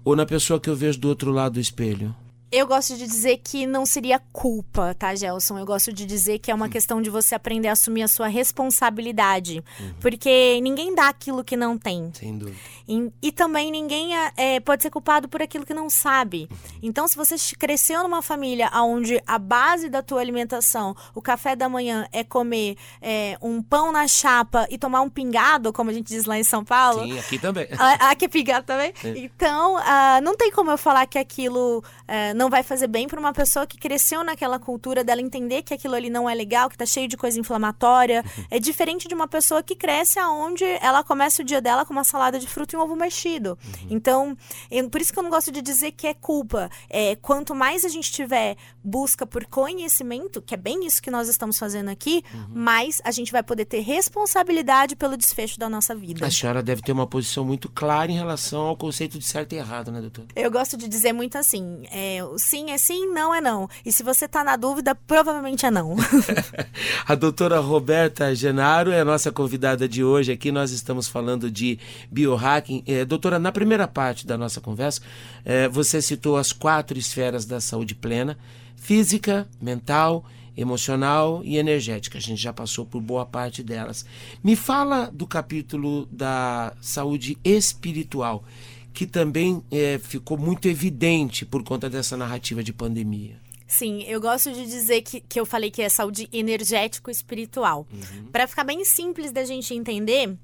[0.05, 2.15] ou na pessoa que eu vejo do outro lado do espelho?
[2.51, 5.59] Eu gosto de dizer que não seria culpa, tá, Gelson?
[5.59, 6.69] Eu gosto de dizer que é uma hum.
[6.69, 9.63] questão de você aprender a assumir a sua responsabilidade.
[9.79, 9.93] Uhum.
[10.01, 12.11] Porque ninguém dá aquilo que não tem.
[12.13, 12.57] Sem dúvida.
[12.87, 16.47] E, e também ninguém é, é, pode ser culpado por aquilo que não sabe.
[16.49, 16.57] Uhum.
[16.81, 21.69] Então, se você cresceu numa família onde a base da tua alimentação, o café da
[21.69, 26.07] manhã é comer é, um pão na chapa e tomar um pingado, como a gente
[26.07, 27.03] diz lá em São Paulo.
[27.03, 27.67] Sim, aqui também.
[27.99, 28.91] aqui é pingado também.
[29.03, 33.19] Então, uh, não tem como eu falar que aquilo uh, não vai fazer bem para
[33.19, 36.77] uma pessoa que cresceu naquela cultura dela entender que aquilo ali não é legal, que
[36.77, 38.23] tá cheio de coisa inflamatória.
[38.37, 38.45] Uhum.
[38.49, 42.05] É diferente de uma pessoa que cresce aonde ela começa o dia dela com uma
[42.05, 43.59] salada de fruta e um ovo mexido.
[43.61, 43.87] Uhum.
[43.89, 44.37] Então,
[44.71, 46.69] eu, por isso que eu não gosto de dizer que é culpa.
[46.89, 51.27] É, quanto mais a gente tiver busca por conhecimento, que é bem isso que nós
[51.27, 52.47] estamos fazendo aqui, uhum.
[52.53, 56.25] mais a gente vai poder ter responsabilidade pelo desfecho da nossa vida.
[56.25, 59.57] A senhora deve ter uma posição muito clara em relação ao conceito de certo e
[59.57, 60.25] errado, né, doutor?
[60.33, 63.69] Eu gosto de dizer muito assim, é, sim é sim, não é não.
[63.85, 65.95] E se você está na dúvida, provavelmente é não.
[67.07, 70.51] a doutora Roberta Genaro é a nossa convidada de hoje aqui.
[70.51, 71.79] Nós estamos falando de
[72.11, 72.83] biohacking.
[72.85, 75.01] É, doutora, na primeira parte da nossa conversa,
[75.43, 78.37] é, você citou as quatro esferas da saúde plena:
[78.75, 82.17] física, mental, emocional e energética.
[82.17, 84.05] A gente já passou por boa parte delas.
[84.43, 88.43] Me fala do capítulo da saúde espiritual
[88.93, 93.39] que também é, ficou muito evidente por conta dessa narrativa de pandemia.
[93.67, 97.87] Sim, eu gosto de dizer que, que eu falei que é saúde energético-espiritual.
[97.93, 98.25] Uhum.
[98.31, 100.35] Para ficar bem simples da gente entender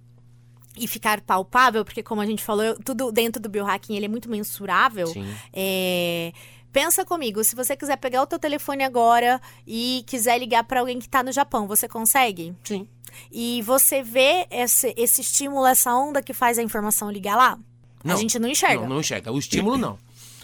[0.77, 4.29] e ficar palpável, porque como a gente falou, tudo dentro do biohacking ele é muito
[4.29, 5.08] mensurável.
[5.08, 5.25] Sim.
[5.51, 6.31] É...
[6.71, 10.99] Pensa comigo, se você quiser pegar o teu telefone agora e quiser ligar para alguém
[10.99, 12.54] que está no Japão, você consegue?
[12.63, 12.87] Sim.
[13.31, 17.58] E você vê esse, esse estímulo, essa onda que faz a informação ligar lá?
[18.06, 18.81] Não, a gente não enxerga.
[18.81, 19.31] Não, não enxerga.
[19.31, 19.97] O estímulo não.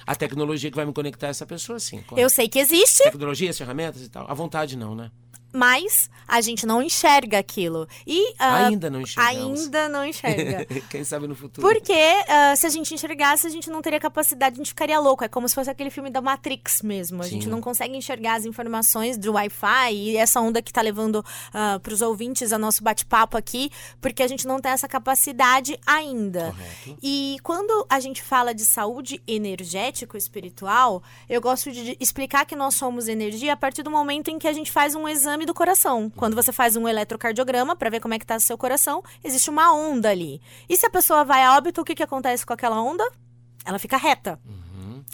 [0.06, 2.04] A tecnologia que vai me conectar a essa pessoa, sim.
[2.18, 3.04] Eu sei que existe.
[3.04, 4.30] Tecnologia, ferramentas e tal.
[4.30, 5.12] A vontade não, né?
[5.54, 7.88] Mas a gente não enxerga aquilo.
[8.08, 9.30] E, uh, ainda não enxerga.
[9.30, 10.66] Ainda não enxerga.
[10.90, 11.68] Quem sabe no futuro.
[11.68, 15.24] Porque uh, se a gente enxergasse, a gente não teria capacidade, a gente ficaria louco.
[15.24, 17.22] É como se fosse aquele filme da Matrix mesmo.
[17.22, 17.32] A Sim.
[17.32, 21.24] gente não consegue enxergar as informações do Wi-Fi e essa onda que está levando uh,
[21.54, 25.78] ah, para os ouvintes a nosso bate-papo aqui, porque a gente não tem essa capacidade
[25.86, 26.52] ainda.
[26.52, 26.98] Correto.
[27.04, 33.08] E quando a gente fala de saúde energético-espiritual, eu gosto de explicar que nós somos
[33.08, 36.10] energia a partir do momento em que a gente faz um exame exame do coração.
[36.10, 39.74] Quando você faz um eletrocardiograma para ver como é que está seu coração, existe uma
[39.74, 40.42] onda ali.
[40.70, 43.04] E se a pessoa vai a óbito, o que, que acontece com aquela onda?
[43.66, 44.40] Ela fica reta.
[44.46, 44.61] Uhum.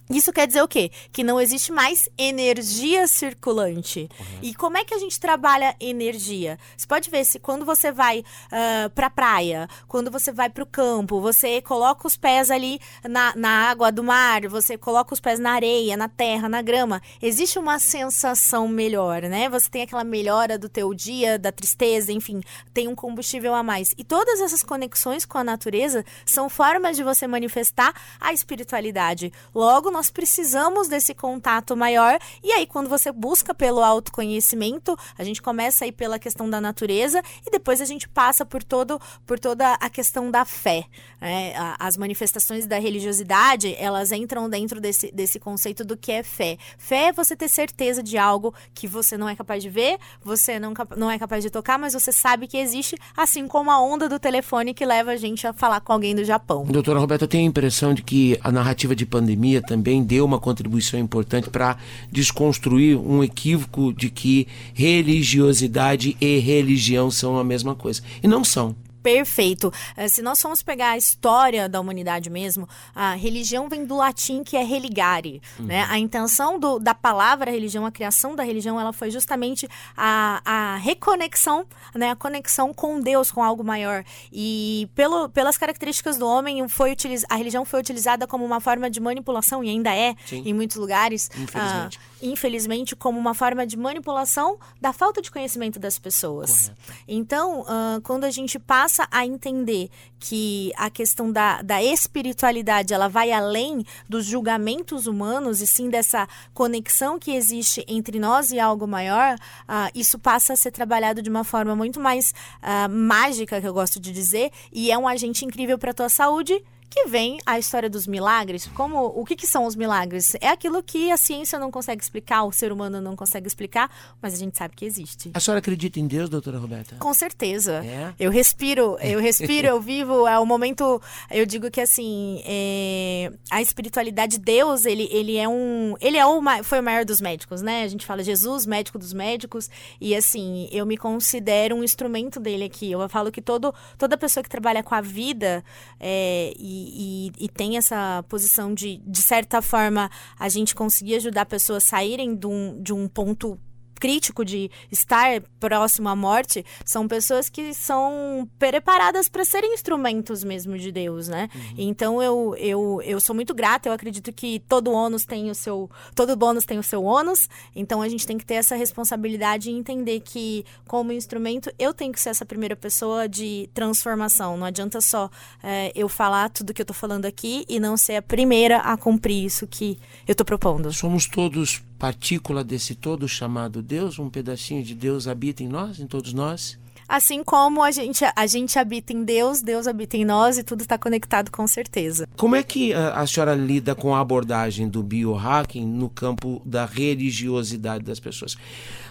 [0.09, 0.89] Isso quer dizer o quê?
[1.11, 4.07] Que não existe mais energia circulante.
[4.17, 4.39] Uhum.
[4.41, 6.57] E como é que a gente trabalha energia?
[6.77, 11.19] Você pode ver se quando você vai uh, pra praia, quando você vai pro campo,
[11.19, 15.51] você coloca os pés ali na, na água do mar, você coloca os pés na
[15.51, 19.49] areia, na terra, na grama, existe uma sensação melhor, né?
[19.49, 22.41] Você tem aquela melhora do teu dia, da tristeza, enfim,
[22.73, 23.93] tem um combustível a mais.
[23.97, 29.33] E todas essas conexões com a natureza são formas de você manifestar a espiritualidade.
[29.53, 32.19] Logo, nós precisamos desse contato maior.
[32.43, 37.21] E aí, quando você busca pelo autoconhecimento, a gente começa aí pela questão da natureza
[37.45, 40.85] e depois a gente passa por, todo, por toda a questão da fé.
[41.21, 41.53] Né?
[41.79, 46.57] As manifestações da religiosidade, elas entram dentro desse, desse conceito do que é fé.
[46.77, 50.59] Fé é você ter certeza de algo que você não é capaz de ver, você
[50.59, 54.09] não, não é capaz de tocar, mas você sabe que existe, assim como a onda
[54.09, 56.63] do telefone que leva a gente a falar com alguém do Japão.
[56.65, 60.25] Doutora Roberta, eu tenho a impressão de que a narrativa de pandemia também também deu
[60.25, 61.77] uma contribuição importante para
[62.11, 68.01] desconstruir um equívoco de que religiosidade e religião são a mesma coisa.
[68.23, 68.75] E não são
[69.07, 69.71] perfeito.
[69.95, 74.43] Eh, se nós formos pegar a história da humanidade mesmo, a religião vem do latim
[74.43, 75.41] que é religare.
[75.57, 75.67] Uhum.
[75.67, 75.87] Né?
[75.89, 80.75] A intenção do, da palavra religião, a criação da religião, ela foi justamente a, a
[80.75, 82.11] reconexão, né?
[82.11, 84.03] a conexão com Deus, com algo maior.
[84.29, 88.89] E pelo, pelas características do homem, foi utiliz, a religião foi utilizada como uma forma
[88.89, 90.43] de manipulação, e ainda é Sim.
[90.45, 91.29] em muitos lugares.
[91.33, 91.97] Infelizmente.
[91.97, 96.69] Ah, infelizmente, como uma forma de manipulação da falta de conhecimento das pessoas.
[96.69, 97.03] Correto.
[97.07, 99.89] Então, uh, quando a gente passa a entender
[100.19, 106.27] que a questão da, da espiritualidade ela vai além dos julgamentos humanos e sim dessa
[106.53, 111.29] conexão que existe entre nós e algo maior, uh, isso passa a ser trabalhado de
[111.29, 115.45] uma forma muito mais uh, mágica, que eu gosto de dizer, e é um agente
[115.45, 118.67] incrível para a tua saúde que vem a história dos milagres.
[118.67, 120.35] Como o que, que, são os milagres?
[120.39, 123.89] É aquilo que a ciência não consegue explicar, o ser humano não consegue explicar,
[124.21, 125.31] mas a gente sabe que existe.
[125.33, 126.95] A senhora acredita em Deus, doutora Roberta?
[126.97, 127.83] Com certeza.
[127.85, 128.13] É?
[128.19, 130.27] Eu respiro, eu respiro, eu vivo.
[130.27, 131.01] É o momento.
[131.29, 136.41] Eu digo que assim, é, a espiritualidade, Deus, ele, ele é um, ele é o
[136.63, 137.83] foi o maior dos médicos, né?
[137.83, 139.69] A gente fala Jesus, médico dos médicos,
[139.99, 142.91] e assim, eu me considero um instrumento dele aqui.
[142.91, 145.63] Eu falo que todo, toda pessoa que trabalha com a vida
[145.99, 150.09] é, e e, e, tem essa posição de, de certa forma,
[150.39, 153.59] a gente conseguir ajudar pessoas a saírem de um, de um ponto
[153.97, 160.77] crítico de estar próximo à morte são pessoas que são preparadas para serem instrumentos mesmo
[160.77, 161.49] de Deus, né?
[161.53, 161.73] Uhum.
[161.77, 165.89] Então eu, eu, eu sou muito grata, eu acredito que todo ônus tem o seu.
[166.15, 167.49] Todo bônus tem o seu ônus.
[167.75, 172.13] Então a gente tem que ter essa responsabilidade e entender que, como instrumento, eu tenho
[172.13, 174.57] que ser essa primeira pessoa de transformação.
[174.57, 175.29] Não adianta só
[175.63, 178.97] é, eu falar tudo que eu tô falando aqui e não ser a primeira a
[178.97, 180.91] cumprir isso que eu tô propondo.
[180.91, 186.07] Somos todos partícula desse todo chamado Deus, um pedacinho de Deus habita em nós, em
[186.07, 186.77] todos nós.
[187.07, 190.81] Assim como a gente, a gente habita em Deus, Deus habita em nós e tudo
[190.81, 192.27] está conectado com certeza.
[192.35, 196.85] Como é que a, a senhora lida com a abordagem do biohacking no campo da
[196.85, 198.57] religiosidade das pessoas?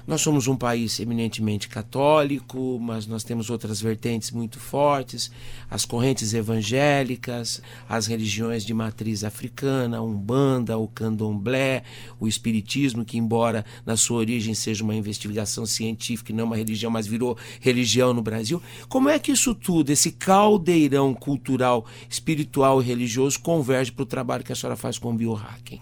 [0.07, 5.33] Nós somos um país eminentemente católico, mas nós temos outras vertentes muito fortes,
[5.69, 11.83] as correntes evangélicas, as religiões de matriz africana, a Umbanda, o Candomblé,
[12.21, 16.91] o Espiritismo, que embora na sua origem seja uma investigação científica e não uma religião,
[16.91, 18.63] mas virou religião no Brasil.
[18.89, 24.45] Como é que isso tudo, esse caldeirão cultural, espiritual e religioso, converge para o trabalho
[24.45, 25.81] que a senhora faz com o biohacking?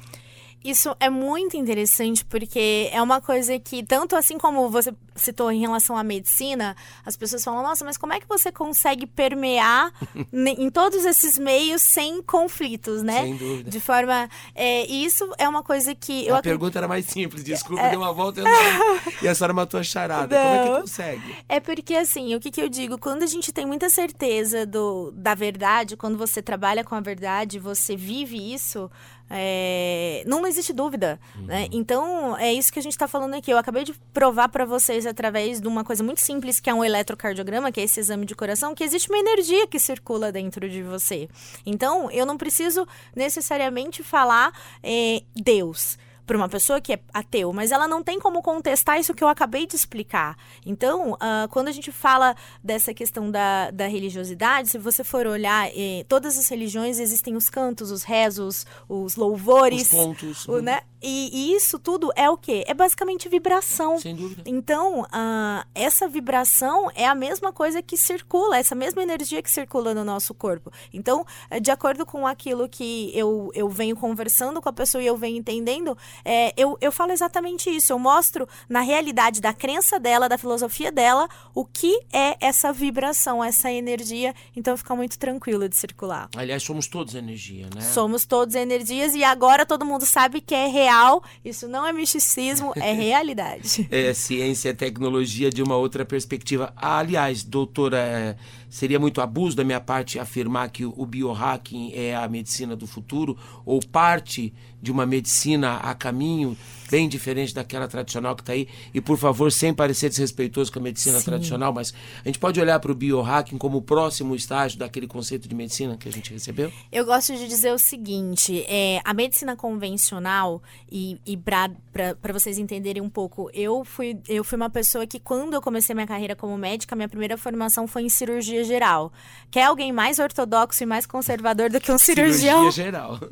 [0.64, 5.60] Isso é muito interessante porque é uma coisa que, tanto assim como você citou em
[5.60, 9.92] relação à medicina, as pessoas falam, nossa, mas como é que você consegue permear
[10.32, 13.24] em todos esses meios sem conflitos, né?
[13.24, 13.70] Sem dúvida.
[13.70, 14.26] De forma.
[14.54, 16.26] É, isso é uma coisa que.
[16.26, 17.90] Eu a pergunta era mais simples, desculpa, é...
[17.90, 19.00] deu uma volta e, não...
[19.22, 20.34] e a senhora matou a charada.
[20.34, 20.44] Não.
[20.44, 21.36] Como é que consegue?
[21.46, 22.96] É porque, assim, o que, que eu digo?
[22.96, 27.58] Quando a gente tem muita certeza do, da verdade, quando você trabalha com a verdade,
[27.58, 28.90] você vive isso
[29.30, 31.18] é, não existe dúvida.
[31.36, 31.46] Uhum.
[31.46, 31.68] Né?
[31.72, 33.50] Então, é isso que a gente está falando aqui.
[33.50, 36.84] Eu acabei de provar para vocês, através de uma coisa muito simples, que é um
[36.84, 40.82] eletrocardiograma, que é esse exame de coração, que existe uma energia que circula dentro de
[40.82, 41.28] você.
[41.64, 44.52] Então, eu não preciso necessariamente falar
[44.82, 49.14] é, Deus para uma pessoa que é ateu, mas ela não tem como contestar isso
[49.14, 50.36] que eu acabei de explicar.
[50.64, 55.68] Então, uh, quando a gente fala dessa questão da, da religiosidade, se você for olhar,
[55.74, 59.82] eh, todas as religiões existem os cantos, os rezos, os louvores.
[59.82, 60.48] Os pontos.
[60.48, 60.80] O, né?
[61.06, 62.64] E, e, isso tudo é o quê?
[62.66, 63.98] É basicamente vibração.
[63.98, 64.42] Sem dúvida.
[64.46, 69.92] Então, uh, essa vibração é a mesma coisa que circula, essa mesma energia que circula
[69.92, 70.72] no nosso corpo.
[70.94, 75.06] Então, eh, de acordo com aquilo que eu, eu venho conversando com a pessoa e
[75.06, 75.94] eu venho entendendo,
[76.24, 77.92] é, eu, eu falo exatamente isso.
[77.92, 83.42] Eu mostro na realidade da crença dela, da filosofia dela, o que é essa vibração,
[83.42, 84.34] essa energia.
[84.56, 86.28] Então fica muito tranquilo de circular.
[86.36, 87.80] Aliás, somos todos energia, né?
[87.80, 91.22] Somos todos energias e agora todo mundo sabe que é real.
[91.44, 93.88] Isso não é misticismo, é realidade.
[93.90, 96.72] é ciência, é tecnologia de uma outra perspectiva.
[96.76, 97.98] Ah, aliás, doutora.
[97.98, 98.36] É
[98.74, 103.38] seria muito abuso da minha parte afirmar que o biohacking é a medicina do futuro
[103.64, 104.52] ou parte
[104.82, 106.56] de uma medicina a caminho
[106.90, 108.68] bem diferente daquela tradicional que está aí.
[108.92, 111.24] E, por favor, sem parecer desrespeitoso com a medicina Sim.
[111.24, 111.94] tradicional, mas
[112.24, 115.96] a gente pode olhar para o biohacking como o próximo estágio daquele conceito de medicina
[115.96, 116.72] que a gente recebeu?
[116.90, 120.60] Eu gosto de dizer o seguinte: é, a medicina convencional,
[120.90, 125.54] e, e para vocês entenderem um pouco, eu fui, eu fui uma pessoa que, quando
[125.54, 129.12] eu comecei minha carreira como médica, minha primeira formação foi em cirurgia geral.
[129.54, 132.72] Quer alguém mais ortodoxo e mais conservador do que um cirurgião?
[132.72, 133.20] Cirurgia geral.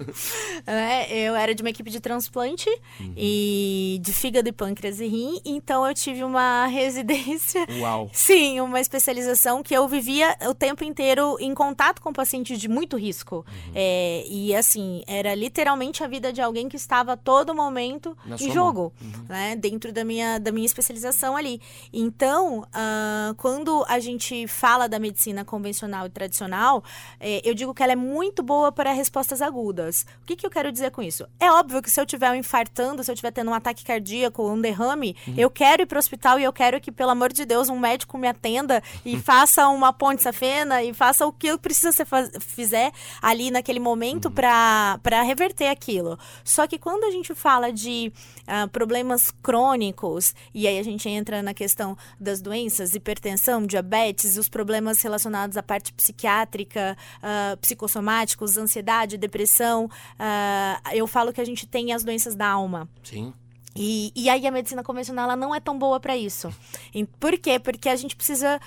[0.65, 2.71] É, eu era de uma equipe de transplante
[3.01, 3.13] uhum.
[3.17, 7.67] e de fígado e pâncreas e rim, então eu tive uma residência.
[7.81, 8.09] Uau!
[8.13, 12.97] Sim, uma especialização que eu vivia o tempo inteiro em contato com pacientes de muito
[12.97, 13.45] risco.
[13.49, 13.73] Uhum.
[13.75, 18.37] É, e assim, era literalmente a vida de alguém que estava a todo momento Na
[18.37, 19.25] em jogo, uhum.
[19.29, 19.57] né?
[19.57, 21.61] Dentro da minha, da minha especialização ali.
[21.93, 26.83] Então, uh, quando a gente fala da medicina convencional e tradicional,
[27.21, 30.07] é, eu digo que ela é muito boa para respostas agudas.
[30.23, 31.27] O que, que eu quero dizer com isso?
[31.39, 34.49] É óbvio que se eu estiver um infartando, se eu estiver tendo um ataque cardíaco,
[34.49, 35.35] um derrame, uhum.
[35.37, 37.79] eu quero ir para o hospital e eu quero que, pelo amor de Deus, um
[37.79, 42.07] médico me atenda e faça uma ponte safena e faça o que precisa ser
[42.41, 44.33] fizer ali naquele momento uhum.
[44.33, 46.19] para reverter aquilo.
[46.45, 48.13] Só que quando a gente fala de
[48.43, 54.49] uh, problemas crônicos, e aí a gente entra na questão das doenças, hipertensão, diabetes, os
[54.49, 55.12] problemas relacionados
[55.57, 61.93] à parte psiquiátrica, uh, psicossomáticos, ansiedade, depressão, uh, eu falo falo que a gente tem
[61.93, 62.89] as doenças da alma.
[63.03, 63.33] Sim.
[63.75, 66.53] E, e aí a medicina convencional ela não é tão boa para isso.
[66.95, 67.59] E por quê?
[67.59, 68.61] Porque a gente precisa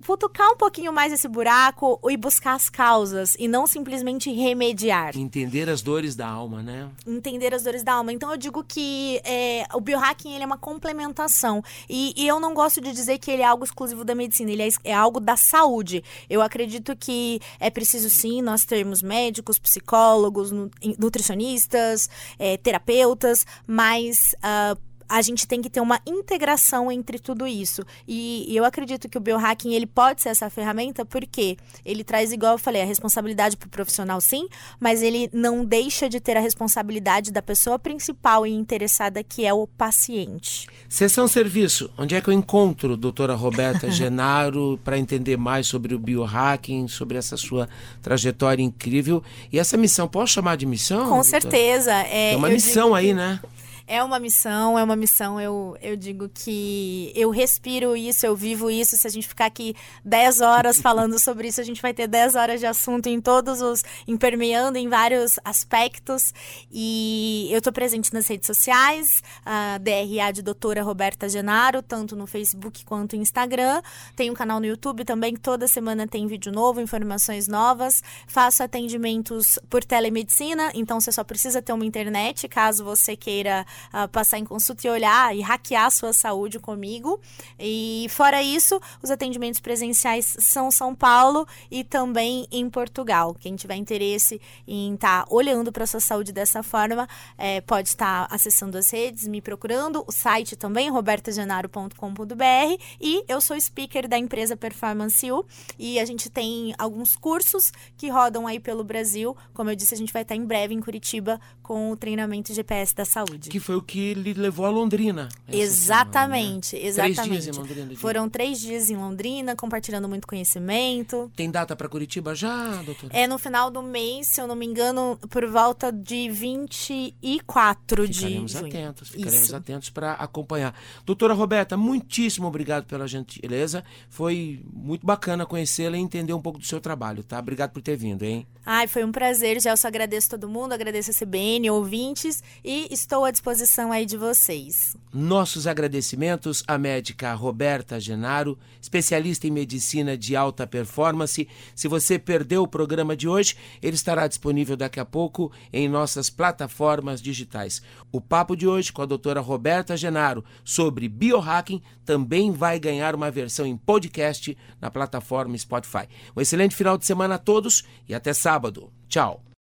[0.00, 5.16] futucar um pouquinho mais esse buraco e buscar as causas e não simplesmente remediar.
[5.16, 6.88] Entender as dores da alma, né?
[7.06, 8.12] Entender as dores da alma.
[8.12, 12.54] Então eu digo que é, o biohacking ele é uma complementação e, e, eu não
[12.54, 15.36] gosto de dizer que ele é algo exclusivo da medicina, ele é, é algo da
[15.36, 16.02] saúde.
[16.30, 20.52] Eu acredito que é preciso sim nós termos médicos, psicólogos,
[20.98, 22.08] nutricionistas,
[22.38, 27.82] é, terapeutas, mas uh, a gente tem que ter uma integração entre tudo isso.
[28.06, 32.32] E, e, eu acredito que o biohacking ele pode ser essa ferramenta porque ele traz,
[32.32, 34.48] igual eu falei, a responsabilidade para o profissional, sim,
[34.80, 39.52] mas ele não deixa de ter a responsabilidade da pessoa principal e interessada, que é
[39.52, 40.66] o paciente.
[40.88, 45.98] Sessão Serviço, onde é que eu encontro, doutora Roberta Genaro, para entender mais sobre o
[45.98, 47.68] biohacking, sobre essa sua
[48.02, 50.08] trajetória incrível e essa missão?
[50.08, 51.08] Posso chamar de missão?
[51.08, 51.24] Com doutora?
[51.24, 51.92] certeza.
[51.92, 53.40] É, Tem uma missão aí, né?
[53.88, 55.40] É uma missão, é uma missão.
[55.40, 58.96] Eu, eu digo que eu respiro isso, eu vivo isso.
[58.96, 62.34] Se a gente ficar aqui 10 horas falando sobre isso, a gente vai ter 10
[62.34, 63.84] horas de assunto em todos os.
[64.08, 66.34] impermeando em vários aspectos.
[66.68, 72.26] E eu estou presente nas redes sociais, a DRA de doutora Roberta Genaro, tanto no
[72.26, 73.80] Facebook quanto no Instagram.
[74.16, 78.02] Tem um canal no YouTube também, toda semana tem vídeo novo, informações novas.
[78.26, 84.08] Faço atendimentos por telemedicina, então você só precisa ter uma internet, caso você queira uh,
[84.08, 87.20] passar em consulta e olhar e hackear a sua saúde comigo.
[87.58, 93.34] E fora isso, os atendimentos presenciais são São Paulo e também em Portugal.
[93.34, 98.26] Quem tiver interesse em estar tá olhando para sua saúde dessa forma, é, pode estar
[98.30, 104.56] acessando as redes, me procurando, o site também, robertagenaro.com.br e eu sou speaker da empresa
[104.56, 105.44] Performance U
[105.78, 109.36] e a gente tem alguns cursos que rodam aí pelo Brasil.
[109.54, 112.94] Como eu disse, a gente vai estar em breve em Curitiba com o treinamento GPS
[112.94, 113.50] da saúde.
[113.50, 115.28] Que foi o que lhe levou a Londrina.
[115.48, 116.88] Exatamente, semana, né?
[116.88, 117.16] exatamente.
[117.16, 117.96] Três dias em Londrina.
[117.96, 121.32] Foram três dias em Londrina, compartilhando muito conhecimento.
[121.34, 123.12] Tem data para Curitiba já, doutora?
[123.12, 128.52] É no final do mês, se eu não me engano, por volta de 24 ficaremos
[128.52, 128.68] de junho.
[128.68, 129.56] Atentos, ficaremos Isso.
[129.56, 130.72] atentos para acompanhar.
[131.04, 133.82] Doutora Roberta, muitíssimo obrigado pela gentileza.
[134.08, 137.40] Foi muito bacana conhecê-la e entender um pouco do seu trabalho, tá?
[137.40, 138.46] Obrigado por ter vindo, hein?
[138.64, 139.88] Ai, foi um prazer, Gelson.
[139.88, 143.55] Agradeço todo mundo, agradeço a CBN, ouvintes e estou à disposição
[143.92, 144.96] aí de vocês.
[145.12, 151.48] Nossos agradecimentos à médica Roberta Genaro, especialista em medicina de alta performance.
[151.74, 156.28] Se você perdeu o programa de hoje, ele estará disponível daqui a pouco em nossas
[156.28, 157.80] plataformas digitais.
[158.12, 163.30] O papo de hoje com a doutora Roberta Genaro sobre biohacking também vai ganhar uma
[163.30, 166.08] versão em podcast na plataforma Spotify.
[166.36, 168.92] Um excelente final de semana a todos e até sábado.
[169.08, 169.46] Tchau.